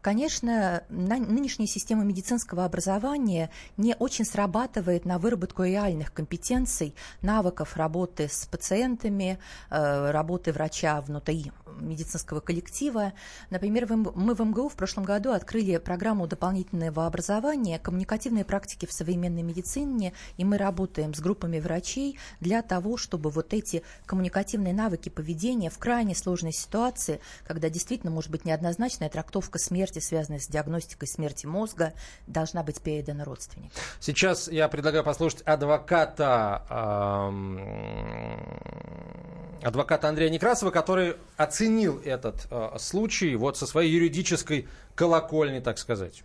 Конечно, 0.00 0.82
нынешняя 0.88 1.68
система 1.68 2.04
медицинского 2.04 2.64
образования 2.64 3.50
не 3.76 3.94
очень 3.98 4.24
срабатывает 4.24 5.04
на 5.04 5.18
выработку 5.18 5.62
реальных 5.62 6.12
компетенций, 6.14 6.94
навыков 7.20 7.76
работы 7.76 8.28
с 8.28 8.46
пациентами, 8.46 9.38
э, 9.70 10.10
работы 10.10 10.52
врача 10.52 11.00
внутри 11.02 11.52
медицинского 11.80 12.40
коллектива. 12.40 13.12
Например, 13.50 13.86
мы 13.96 14.34
в 14.34 14.40
МГУ 14.40 14.68
в 14.68 14.74
прошлом 14.74 15.04
году 15.04 15.32
открыли 15.32 15.76
программу 15.78 16.26
дополнительного 16.26 17.06
образования 17.06 17.78
«Коммуникативные 17.78 18.44
практики 18.44 18.86
в 18.86 18.92
современной 18.92 19.42
медицине», 19.42 20.12
и 20.36 20.44
мы 20.44 20.58
работаем 20.58 21.14
с 21.14 21.20
группами 21.20 21.58
врачей 21.60 22.18
для 22.40 22.62
того, 22.62 22.96
чтобы 22.96 23.30
вот 23.30 23.52
эти 23.54 23.82
коммуникативные 24.06 24.74
навыки 24.74 25.08
поведения 25.08 25.70
в 25.70 25.78
крайне 25.78 26.14
сложной 26.14 26.52
ситуации, 26.52 27.20
когда 27.46 27.68
действительно 27.68 28.12
может 28.12 28.30
быть 28.30 28.44
неоднозначная 28.44 29.08
трактовка 29.08 29.58
смерти, 29.58 29.89
связанная 29.98 30.38
с 30.38 30.46
диагностикой 30.46 31.08
смерти 31.08 31.46
мозга, 31.46 31.94
должна 32.26 32.62
быть 32.62 32.80
передана 32.80 33.24
родственникам. 33.24 33.72
Сейчас 33.98 34.48
я 34.48 34.68
предлагаю 34.68 35.02
послушать 35.02 35.42
адвоката, 35.42 36.62
адвоката 39.62 40.08
Андрея 40.08 40.30
Некрасова, 40.30 40.70
который 40.70 41.16
оценил 41.36 42.00
этот 42.04 42.46
э, 42.50 42.76
случай 42.78 43.34
вот 43.34 43.56
со 43.56 43.66
своей 43.66 43.92
юридической 43.92 44.68
колокольни, 44.94 45.60
так 45.60 45.78
сказать. 45.78 46.22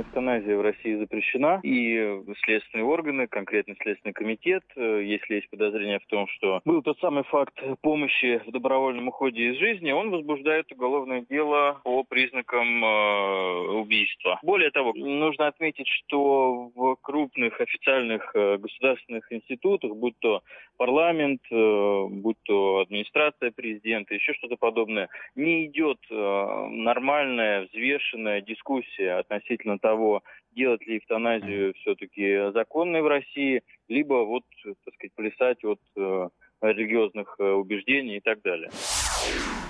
Эвтаназия 0.00 0.56
в 0.56 0.60
России 0.60 0.94
запрещена, 0.94 1.60
и 1.62 2.22
следственные 2.44 2.84
органы, 2.84 3.26
конкретно 3.26 3.74
Следственный 3.82 4.12
комитет, 4.12 4.62
э, 4.76 5.02
если 5.04 5.36
есть 5.36 5.50
подозрение 5.50 5.98
в 6.00 6.06
том, 6.06 6.26
что 6.28 6.60
был 6.64 6.82
тот 6.82 6.98
самый 7.00 7.24
факт 7.24 7.54
помощи 7.82 8.40
в 8.46 8.50
добровольном 8.50 9.08
уходе 9.08 9.50
из 9.50 9.58
жизни, 9.58 9.92
он 9.92 10.10
возбуждает 10.10 10.70
уголовное 10.72 11.24
дело 11.28 11.80
по 11.84 12.04
признакам 12.04 12.84
э, 12.84 13.68
убийства. 13.80 14.38
Более 14.42 14.70
того, 14.70 14.92
нужно 14.94 15.46
отметить, 15.46 15.88
что 15.88 16.70
в 16.74 16.96
крупных 17.02 17.60
официальных 17.60 18.30
э, 18.34 18.56
государственных 18.58 19.32
институтах, 19.32 19.94
будь 19.94 20.18
то 20.20 20.42
парламент, 20.76 21.40
э, 21.50 22.06
будь 22.10 22.36
то 22.44 22.80
администрация 22.80 23.50
президента, 23.50 24.14
еще 24.14 24.34
что-то 24.34 24.56
подобное, 24.56 25.08
не 25.34 25.66
идет 25.66 25.98
э, 26.10 26.66
нормальная, 26.70 27.66
взвешенная 27.66 28.40
дискуссия 28.40 29.18
относительно 29.18 29.78
того, 29.78 30.22
делать 30.52 30.86
ли 30.86 30.98
эвтаназию 30.98 31.74
все-таки 31.74 32.52
законной 32.52 33.02
в 33.02 33.08
России, 33.08 33.62
либо 33.88 34.24
вот, 34.24 34.44
так 34.64 34.94
сказать, 34.94 35.14
плясать 35.14 35.64
от 35.64 35.80
э, 35.96 36.28
религиозных 36.62 37.38
убеждений 37.38 38.16
и 38.16 38.20
так 38.20 38.42
далее. 38.42 38.70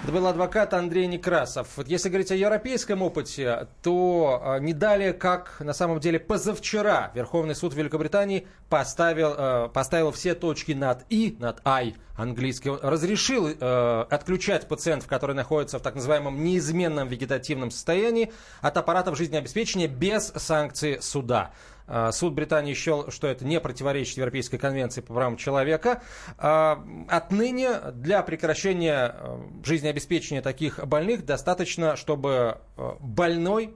Это 0.07 0.15
был 0.15 0.29
адвокат 0.29 0.73
Андрей 0.73 1.09
Некрасов. 1.09 1.67
Вот 1.75 1.89
если 1.89 2.09
говорить 2.09 2.31
о 2.31 2.37
европейском 2.37 3.03
опыте, 3.03 3.67
то 3.83 4.41
а, 4.41 4.61
не 4.61 4.73
далее, 4.73 5.13
как 5.13 5.57
на 5.59 5.73
самом 5.73 5.99
деле 5.99 6.21
позавчера 6.21 7.11
Верховный 7.13 7.57
суд 7.57 7.75
Великобритании 7.75 8.47
поставил, 8.69 9.35
э, 9.37 9.69
поставил 9.69 10.13
все 10.13 10.37
точки 10.37 10.71
над 10.71 11.05
«и», 11.09 11.35
над 11.41 11.61
«ай» 11.65 11.97
английский, 12.17 12.71
разрешил 12.71 13.49
э, 13.49 14.07
отключать 14.09 14.69
пациентов, 14.69 15.09
которые 15.09 15.37
находятся 15.37 15.81
в 15.81 15.83
так 15.83 15.97
называемом 15.97 16.41
неизменном 16.45 17.09
вегетативном 17.09 17.73
состоянии, 17.73 18.33
от 18.61 18.77
аппаратов 18.77 19.19
жизнеобеспечения 19.19 19.89
без 19.89 20.33
санкции 20.37 20.99
суда. 21.01 21.51
А, 21.87 22.13
суд 22.13 22.35
Британии 22.35 22.75
счел, 22.75 23.11
что 23.11 23.27
это 23.27 23.45
не 23.45 23.61
противоречит 23.61 24.17
Европейской 24.17 24.59
конвенции 24.59 25.01
по 25.01 25.15
правам 25.15 25.37
человека. 25.37 26.03
А, 26.39 26.85
отныне 27.09 27.81
для 27.93 28.23
прекращения 28.23 29.15
а, 29.15 29.41
жизнеобеспечения 29.65 30.43
таких 30.43 30.85
больных 30.87 31.25
достаточно, 31.25 31.97
чтобы 31.97 32.59
больной 33.01 33.75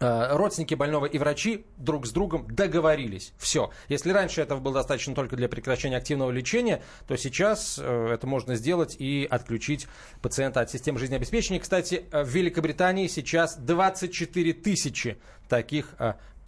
родственники 0.00 0.74
больного 0.74 1.06
и 1.06 1.18
врачи 1.18 1.66
друг 1.76 2.06
с 2.06 2.12
другом 2.12 2.46
договорились. 2.48 3.32
Все. 3.36 3.70
Если 3.88 4.12
раньше 4.12 4.40
этого 4.40 4.60
было 4.60 4.74
достаточно 4.74 5.12
только 5.12 5.34
для 5.34 5.48
прекращения 5.48 5.96
активного 5.96 6.30
лечения, 6.30 6.82
то 7.08 7.16
сейчас 7.16 7.78
это 7.78 8.20
можно 8.24 8.54
сделать 8.54 8.94
и 9.00 9.26
отключить 9.28 9.88
пациента 10.22 10.60
от 10.60 10.70
системы 10.70 11.00
жизнеобеспечения. 11.00 11.58
Кстати, 11.58 12.04
в 12.12 12.28
Великобритании 12.28 13.08
сейчас 13.08 13.56
24 13.56 14.52
тысячи 14.52 15.18
таких 15.48 15.94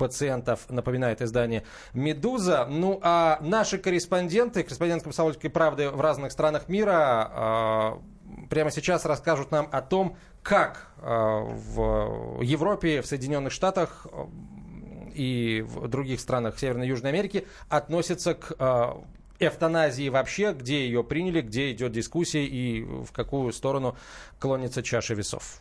пациентов, 0.00 0.60
напоминает 0.70 1.20
издание 1.20 1.62
«Медуза». 1.92 2.66
Ну, 2.70 2.98
а 3.02 3.38
наши 3.42 3.76
корреспонденты, 3.76 4.62
корреспонденты 4.62 5.04
«Комсомольской 5.04 5.50
правды» 5.50 5.90
в 5.90 6.00
разных 6.00 6.32
странах 6.32 6.70
мира 6.70 7.30
э, 7.30 8.46
прямо 8.48 8.70
сейчас 8.70 9.04
расскажут 9.04 9.50
нам 9.50 9.68
о 9.70 9.82
том, 9.82 10.16
как 10.42 10.88
э, 10.96 11.06
в 11.06 12.40
Европе, 12.40 13.02
в 13.02 13.06
Соединенных 13.06 13.52
Штатах 13.52 14.06
э, 14.10 14.24
и 15.12 15.62
в 15.68 15.86
других 15.88 16.20
странах 16.20 16.58
Северной 16.58 16.86
и 16.86 16.88
Южной 16.88 17.10
Америки 17.10 17.46
относятся 17.68 18.32
к 18.32 19.02
эвтаназии 19.38 20.08
вообще, 20.08 20.54
где 20.54 20.86
ее 20.86 21.04
приняли, 21.04 21.42
где 21.42 21.72
идет 21.72 21.92
дискуссия 21.92 22.46
и 22.46 22.82
в 22.82 23.12
какую 23.12 23.52
сторону 23.52 23.96
клонится 24.38 24.82
чаша 24.82 25.12
весов. 25.12 25.60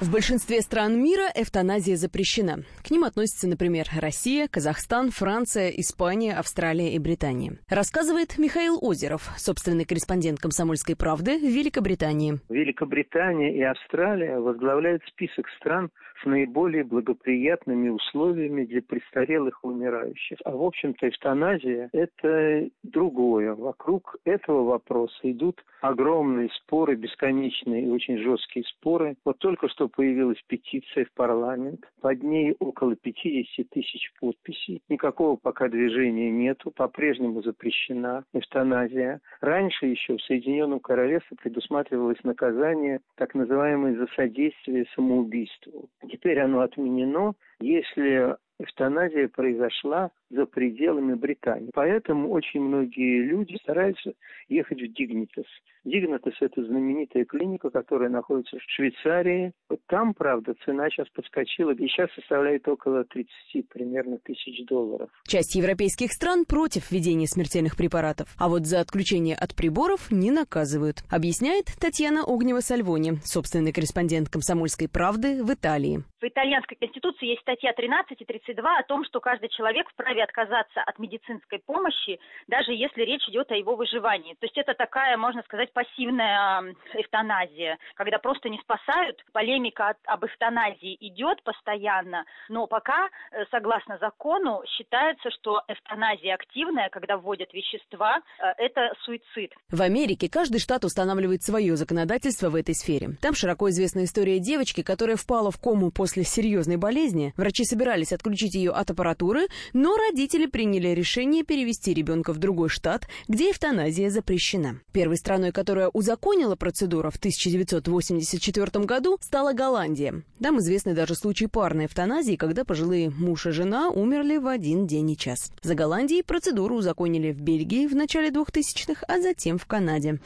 В 0.00 0.12
большинстве 0.12 0.60
стран 0.60 1.02
мира 1.02 1.24
эвтаназия 1.34 1.96
запрещена. 1.96 2.62
К 2.86 2.90
ним 2.92 3.02
относятся, 3.02 3.48
например, 3.48 3.86
Россия, 4.00 4.46
Казахстан, 4.46 5.10
Франция, 5.10 5.70
Испания, 5.70 6.34
Австралия 6.34 6.94
и 6.94 7.00
Британия. 7.00 7.58
Рассказывает 7.68 8.38
Михаил 8.38 8.78
Озеров, 8.80 9.28
собственный 9.36 9.84
корреспондент 9.84 10.38
«Комсомольской 10.38 10.94
правды» 10.94 11.36
в 11.38 11.42
Великобритании. 11.42 12.38
Великобритания 12.48 13.52
и 13.58 13.62
Австралия 13.62 14.38
возглавляют 14.38 15.02
список 15.08 15.48
стран, 15.58 15.90
с 16.22 16.26
наиболее 16.26 16.84
благоприятными 16.84 17.88
условиями 17.88 18.64
для 18.64 18.82
престарелых 18.82 19.64
умирающих. 19.64 20.38
А 20.44 20.50
в 20.50 20.62
общем-то 20.62 21.08
эвтаназия– 21.08 21.88
это 21.92 22.68
другое. 22.82 23.54
Вокруг 23.54 24.16
этого 24.24 24.64
вопроса 24.64 25.18
идут 25.22 25.62
огромные 25.80 26.48
споры, 26.50 26.96
бесконечные 26.96 27.84
и 27.84 27.90
очень 27.90 28.18
жесткие 28.18 28.64
споры. 28.64 29.16
Вот 29.24 29.38
только 29.38 29.68
что 29.68 29.88
появилась 29.88 30.42
петиция 30.46 31.04
в 31.04 31.12
парламент. 31.12 31.86
Под 32.00 32.22
ней 32.22 32.56
около 32.58 32.96
50 32.96 33.68
тысяч 33.70 34.12
подписей. 34.20 34.82
Никакого 34.88 35.36
пока 35.36 35.68
движения 35.68 36.30
нету. 36.30 36.70
По-прежнему 36.70 37.42
запрещена 37.42 38.24
эвтаназия. 38.32 39.20
Раньше 39.40 39.86
еще 39.86 40.16
в 40.16 40.22
Соединенном 40.22 40.80
Королевстве 40.80 41.36
предусматривалось 41.40 42.22
наказание 42.24 43.00
так 43.16 43.34
называемое 43.34 43.96
за 43.96 44.06
содействие 44.14 44.86
самоубийству. 44.94 45.88
Теперь 46.08 46.40
оно 46.40 46.60
отменено, 46.60 47.34
если 47.60 48.36
эвтаназия 48.58 49.28
произошла 49.28 50.10
за 50.30 50.46
пределами 50.46 51.14
Британии. 51.14 51.70
Поэтому 51.74 52.30
очень 52.30 52.60
многие 52.60 53.22
люди 53.22 53.56
стараются 53.62 54.12
ехать 54.48 54.80
в 54.80 54.92
Дигнитас. 54.92 55.46
Дигнитас– 55.84 56.34
это 56.40 56.64
знаменитая 56.64 57.24
клиника, 57.24 57.70
которая 57.70 58.10
находится 58.10 58.58
в 58.58 58.62
Швейцарии. 58.66 59.52
Вот 59.70 59.80
там, 59.86 60.12
правда, 60.12 60.54
цена 60.64 60.90
сейчас 60.90 61.08
подскочила 61.08 61.70
и 61.70 61.88
сейчас 61.88 62.12
составляет 62.12 62.68
около 62.68 63.04
30 63.04 63.68
примерно 63.68 64.18
тысяч 64.18 64.66
долларов. 64.66 65.08
Часть 65.26 65.54
европейских 65.54 66.12
стран 66.12 66.44
против 66.44 66.90
введения 66.90 67.26
смертельных 67.26 67.76
препаратов, 67.76 68.28
а 68.38 68.48
вот 68.48 68.66
за 68.66 68.80
отключение 68.80 69.36
от 69.36 69.54
приборов 69.54 70.10
не 70.10 70.30
наказывают, 70.30 70.98
объясняет 71.10 71.66
Татьяна 71.80 72.24
Огнева-Сальвони, 72.26 73.16
собственный 73.24 73.72
корреспондент 73.72 74.28
«Комсомольской 74.28 74.88
правды» 74.88 75.42
в 75.42 75.52
Италии. 75.52 76.02
В 76.20 76.24
итальянской 76.24 76.76
конституции 76.76 77.28
есть 77.28 77.42
статья 77.42 77.72
13 77.72 78.20
и 78.20 78.24
32 78.48 78.78
о 78.78 78.82
том, 78.84 79.04
что 79.04 79.20
каждый 79.20 79.48
человек 79.50 79.88
вправе 79.90 80.24
отказаться 80.24 80.80
от 80.86 80.98
медицинской 80.98 81.58
помощи, 81.58 82.18
даже 82.46 82.72
если 82.72 83.02
речь 83.02 83.28
идет 83.28 83.50
о 83.50 83.56
его 83.56 83.76
выживании. 83.76 84.34
То 84.34 84.46
есть 84.46 84.56
это 84.56 84.74
такая, 84.74 85.16
можно 85.16 85.42
сказать, 85.42 85.72
пассивная 85.72 86.74
эвтаназия, 86.94 87.78
когда 87.94 88.18
просто 88.18 88.48
не 88.48 88.58
спасают. 88.58 89.22
Полемика 89.32 89.94
об 90.04 90.24
эвтаназии 90.24 90.96
идет 91.00 91.42
постоянно, 91.42 92.24
но 92.48 92.66
пока, 92.66 93.08
э, 93.32 93.44
согласно 93.50 93.98
закону, 93.98 94.62
считается, 94.66 95.30
что 95.30 95.62
эвтаназия 95.68 96.34
активная, 96.34 96.88
когда 96.88 97.16
вводят 97.16 97.52
вещества, 97.52 98.18
э, 98.18 98.44
это 98.58 98.92
суицид. 99.04 99.52
В 99.70 99.82
Америке 99.82 100.28
каждый 100.30 100.60
штат 100.60 100.84
устанавливает 100.84 101.42
свое 101.42 101.76
законодательство 101.76 102.48
в 102.48 102.54
этой 102.54 102.74
сфере. 102.74 103.10
Там 103.20 103.34
широко 103.34 103.68
известна 103.68 104.04
история 104.04 104.38
девочки, 104.38 104.82
которая 104.82 105.16
впала 105.16 105.50
в 105.50 105.60
кому 105.60 105.90
после 105.90 106.24
серьезной 106.24 106.76
болезни. 106.76 107.34
Врачи 107.36 107.64
собирались 107.64 108.12
отключить 108.12 108.37
ее 108.46 108.72
от 108.72 108.90
аппаратуры, 108.90 109.48
но 109.72 109.96
родители 109.96 110.46
приняли 110.46 110.88
решение 110.88 111.44
перевести 111.44 111.94
ребенка 111.94 112.32
в 112.32 112.38
другой 112.38 112.68
штат, 112.68 113.08
где 113.28 113.50
эвтаназия 113.50 114.10
запрещена. 114.10 114.80
Первой 114.92 115.16
страной, 115.16 115.52
которая 115.52 115.88
узаконила 115.88 116.56
процедуру 116.56 117.10
в 117.10 117.16
1984 117.16 118.84
году, 118.84 119.18
стала 119.20 119.52
Голландия. 119.52 120.22
Там 120.42 120.58
известны 120.58 120.94
даже 120.94 121.14
случаи 121.14 121.46
парной 121.46 121.86
эвтаназии, 121.86 122.36
когда 122.36 122.64
пожилые 122.64 123.10
муж 123.10 123.46
и 123.46 123.50
жена 123.50 123.90
умерли 123.90 124.36
в 124.36 124.46
один 124.46 124.86
день 124.86 125.10
и 125.10 125.16
час. 125.16 125.50
За 125.62 125.74
Голландией 125.74 126.22
процедуру 126.22 126.76
узаконили 126.76 127.32
в 127.32 127.40
Бельгии 127.40 127.86
в 127.86 127.94
начале 127.94 128.30
2000-х, 128.30 129.04
а 129.08 129.20
затем 129.20 129.58
в 129.58 129.66
Канаде. 129.66 130.20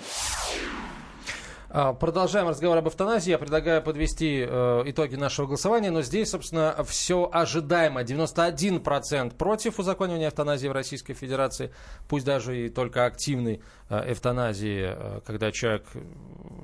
А, 1.74 1.94
продолжаем 1.94 2.48
разговор 2.48 2.76
об 2.76 2.88
эвтаназии. 2.88 3.30
Я 3.30 3.38
предлагаю 3.38 3.80
подвести 3.80 4.44
э, 4.46 4.82
итоги 4.84 5.14
нашего 5.16 5.46
голосования, 5.46 5.90
но 5.90 6.02
здесь, 6.02 6.28
собственно, 6.28 6.76
все 6.86 7.30
ожидаемо. 7.32 8.02
91% 8.02 9.34
против 9.34 9.78
узаконивания 9.78 10.28
эвтаназии 10.28 10.68
в 10.68 10.72
Российской 10.72 11.14
Федерации, 11.14 11.72
пусть 12.10 12.26
даже 12.26 12.66
и 12.66 12.68
только 12.68 13.06
активной 13.06 13.62
э, 13.88 14.12
эвтаназии, 14.12 14.84
э, 14.94 15.20
когда 15.24 15.50
человек 15.50 15.86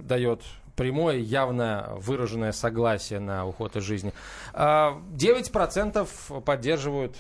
дает 0.03 0.43
прямое, 0.77 1.17
явное, 1.17 1.89
выраженное 1.97 2.53
согласие 2.53 3.19
на 3.19 3.47
уход 3.47 3.77
из 3.77 3.85
жизни. 3.85 4.13
9% 4.53 6.09
а, 6.29 6.41
поддерживают 6.43 7.17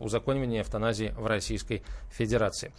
узаконивание 0.00 0.62
эвтаназии 0.62 1.14
в 1.16 1.24
Российской 1.24 1.84
Федерации. 2.10 2.72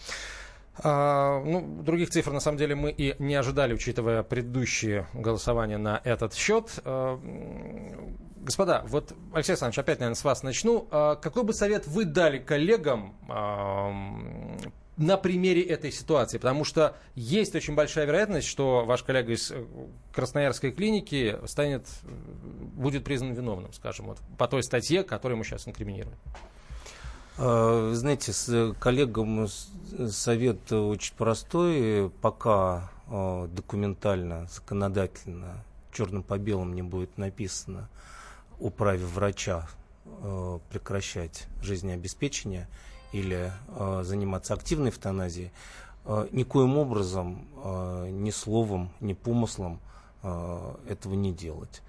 А, 0.82 1.40
ну, 1.44 1.62
других 1.84 2.10
цифр, 2.10 2.32
на 2.32 2.40
самом 2.40 2.58
деле, 2.58 2.76
мы 2.76 2.92
и 2.92 3.16
не 3.20 3.36
ожидали, 3.36 3.74
учитывая 3.74 4.24
предыдущие 4.24 5.08
голосования 5.14 5.78
на 5.78 6.02
этот 6.04 6.34
счет. 6.34 6.80
А, 6.84 7.20
господа, 8.38 8.84
вот, 8.88 9.14
Алексей 9.34 9.52
Александрович, 9.52 9.80
опять, 9.80 10.00
наверное, 10.00 10.16
с 10.16 10.24
вас 10.24 10.42
начну. 10.42 10.88
А, 10.90 11.16
какой 11.16 11.44
бы 11.44 11.54
совет 11.54 11.86
вы 11.86 12.06
дали 12.06 12.40
коллегам 12.40 13.16
на 14.98 15.18
примере 15.18 15.62
этой 15.62 15.92
ситуации? 15.92 16.38
Потому 16.40 16.64
что 16.64 16.96
есть 17.14 17.54
очень 17.56 17.76
большая 17.76 18.06
вероятность, 18.06 18.48
что 18.48 18.84
ваш 18.86 19.04
коллега 19.04 19.34
из 19.34 19.52
э, 19.52 19.66
Красноярской 20.12 20.72
клиники 20.72 21.38
станет, 21.46 21.88
будет 22.04 23.04
признан 23.04 23.34
виновным, 23.34 23.74
скажем, 23.74 24.08
вот, 24.08 24.20
по 24.38 24.48
той 24.48 24.64
статье, 24.64 25.04
которую 25.04 25.38
мы 25.38 25.44
сейчас 25.44 25.68
инкриминируем. 25.68 26.18
А, 27.38 27.92
знаете, 27.94 28.32
с 28.32 28.76
коллегам 28.80 29.48
совет 29.48 30.72
очень 30.72 31.16
простой. 31.16 32.12
Пока 32.22 32.92
а, 33.08 33.48
документально, 33.48 34.48
законодательно, 34.48 35.64
черным 35.92 36.24
по 36.24 36.38
белому 36.38 36.74
не 36.74 36.84
будет 36.84 37.18
написано 37.18 37.90
о 38.60 38.70
праве 38.70 39.06
врача 39.06 39.68
а, 40.06 40.60
прекращать 40.70 41.48
жизнеобеспечение 41.62 42.68
или 43.12 43.52
заниматься 44.02 44.56
активной 44.56 44.90
эвтаназией, 44.90 45.52
никоим 46.32 46.80
образом, 46.80 47.48
ни 48.10 48.32
словом, 48.32 48.92
ни 49.02 49.14
помыслом 49.14 49.80
этого 50.24 51.14
не 51.14 51.32
делать 51.32 51.84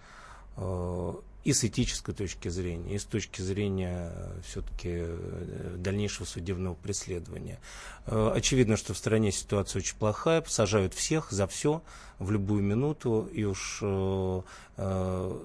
и 1.44 1.52
с 1.52 1.62
этической 1.62 2.14
точки 2.14 2.48
зрения, 2.48 2.94
и 2.94 2.98
с 2.98 3.04
точки 3.04 3.42
зрения 3.42 4.11
э, 4.14 4.40
все-таки 4.46 4.88
э, 4.92 5.76
дальнейшего 5.76 6.24
судебного 6.24 6.74
преследования. 6.74 7.61
Э, 8.07 8.33
очевидно, 8.35 8.76
что 8.78 8.94
в 8.94 8.98
стране 8.98 9.30
ситуация 9.30 9.80
очень 9.80 9.96
плохая, 9.96 10.40
посажают 10.40 10.94
всех 10.94 11.30
за 11.30 11.46
все 11.46 11.83
в 12.18 12.30
любую 12.30 12.62
минуту, 12.62 13.28
и 13.33 13.44
уж 13.44 13.78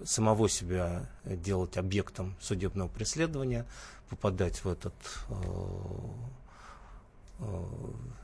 самого 0.05 0.49
себя 0.49 1.09
делать 1.25 1.77
объектом 1.77 2.35
судебного 2.39 2.87
преследования, 2.87 3.65
попадать 4.09 4.63
в 4.63 4.69
этот 4.69 4.93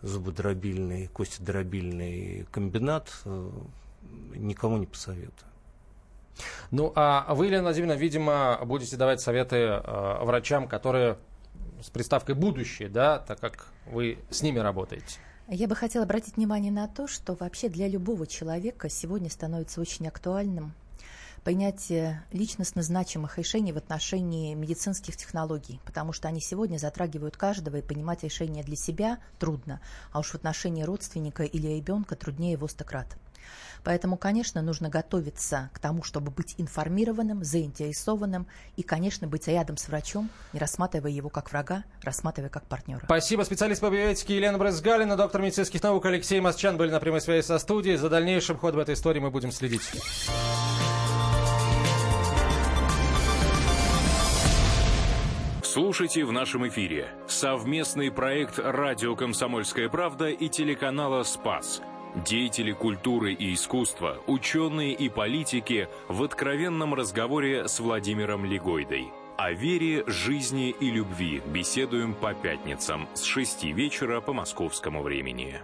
зубодробильный, 0.04 1.08
костедробильный 1.08 2.46
комбинат 2.52 3.12
никому 4.36 4.78
не 4.78 4.86
посоветую. 4.86 5.50
Ну, 6.72 6.92
а 6.96 7.34
вы, 7.34 7.48
Елена 7.48 7.64
Владимировна, 7.64 7.98
видимо, 7.98 8.60
будете 8.66 8.98
давать 8.98 9.22
советы 9.22 9.56
э, 9.56 10.24
врачам, 10.24 10.68
которые 10.68 11.18
с 11.82 11.90
приставкой 11.90 12.36
«будущее», 12.36 12.90
да, 12.90 13.20
так 13.20 13.40
как 13.40 13.68
вы 13.86 14.18
с 14.30 14.42
ними 14.42 14.60
работаете. 14.60 15.20
Я 15.48 15.68
бы 15.68 15.76
хотела 15.76 16.06
обратить 16.06 16.38
внимание 16.38 16.72
на 16.72 16.88
то, 16.88 17.08
что 17.08 17.36
вообще 17.36 17.70
для 17.70 17.88
любого 17.88 18.26
человека 18.26 18.90
сегодня 18.90 19.30
становится 19.30 19.80
очень 19.80 20.08
актуальным 20.08 20.74
принятие 21.46 22.24
личностно 22.32 22.82
значимых 22.82 23.38
решений 23.38 23.72
в 23.72 23.78
отношении 23.78 24.56
медицинских 24.56 25.16
технологий, 25.16 25.80
потому 25.86 26.12
что 26.12 26.28
они 26.28 26.42
сегодня 26.42 26.80
затрагивают 26.80 27.38
каждого, 27.38 27.78
и 27.78 27.82
понимать 27.84 28.24
решение 28.24 28.64
для 28.64 28.76
себя 28.76 29.20
трудно, 29.38 29.80
а 30.12 30.20
уж 30.20 30.32
в 30.32 30.36
отношении 30.36 30.82
родственника 30.82 31.44
или 31.44 31.68
ребенка 31.68 32.16
труднее 32.16 32.54
его 32.54 32.68
стократ. 32.68 33.16
Поэтому, 33.84 34.18
конечно, 34.18 34.62
нужно 34.62 34.90
готовиться 34.90 35.70
к 35.74 35.80
тому, 35.80 36.04
чтобы 36.04 36.32
быть 36.32 36.56
информированным, 36.58 37.44
заинтересованным 37.44 38.48
и, 38.76 38.84
конечно, 38.84 39.28
быть 39.28 39.48
рядом 39.48 39.78
с 39.78 39.88
врачом, 39.88 40.30
не 40.54 40.60
рассматривая 40.60 41.12
его 41.12 41.30
как 41.30 41.52
врага, 41.52 41.84
рассматривая 42.02 42.50
как 42.50 42.66
партнера. 42.66 43.02
Спасибо. 43.06 43.44
Специалист 43.44 43.82
по 43.82 43.90
биоэтике 43.90 44.36
Елена 44.36 44.58
Брызгалина, 44.58 45.16
доктор 45.16 45.42
медицинских 45.42 45.84
наук 45.84 46.06
Алексей 46.06 46.40
Масчан 46.40 46.78
были 46.78 46.92
на 46.92 47.00
прямой 47.00 47.22
связи 47.22 47.46
со 47.46 47.60
студией. 47.60 47.98
За 47.98 48.10
дальнейшим 48.10 48.58
ходом 48.58 48.82
этой 48.82 48.96
истории 48.96 49.20
мы 49.20 49.30
будем 49.30 49.52
следить. 49.52 49.84
Слушайте 55.76 56.24
в 56.24 56.32
нашем 56.32 56.66
эфире 56.70 57.10
совместный 57.28 58.10
проект 58.10 58.58
«Радио 58.58 59.14
Комсомольская 59.16 59.90
правда» 59.90 60.30
и 60.30 60.48
телеканала 60.48 61.24
«Спас». 61.24 61.82
Деятели 62.24 62.72
культуры 62.72 63.34
и 63.34 63.54
искусства, 63.54 64.18
ученые 64.26 64.94
и 64.94 65.10
политики 65.10 65.90
в 66.08 66.24
откровенном 66.24 66.94
разговоре 66.94 67.68
с 67.68 67.82
Владимиром 67.82 68.46
Легойдой. 68.46 69.12
О 69.38 69.52
вере, 69.52 70.06
жизни 70.08 70.70
и 70.70 70.92
любви 70.92 71.42
беседуем 71.46 72.14
по 72.14 72.34
пятницам 72.34 73.10
с 73.16 73.24
6 73.24 73.66
вечера 73.66 74.22
по 74.22 74.32
московскому 74.32 75.02
времени. 75.02 75.60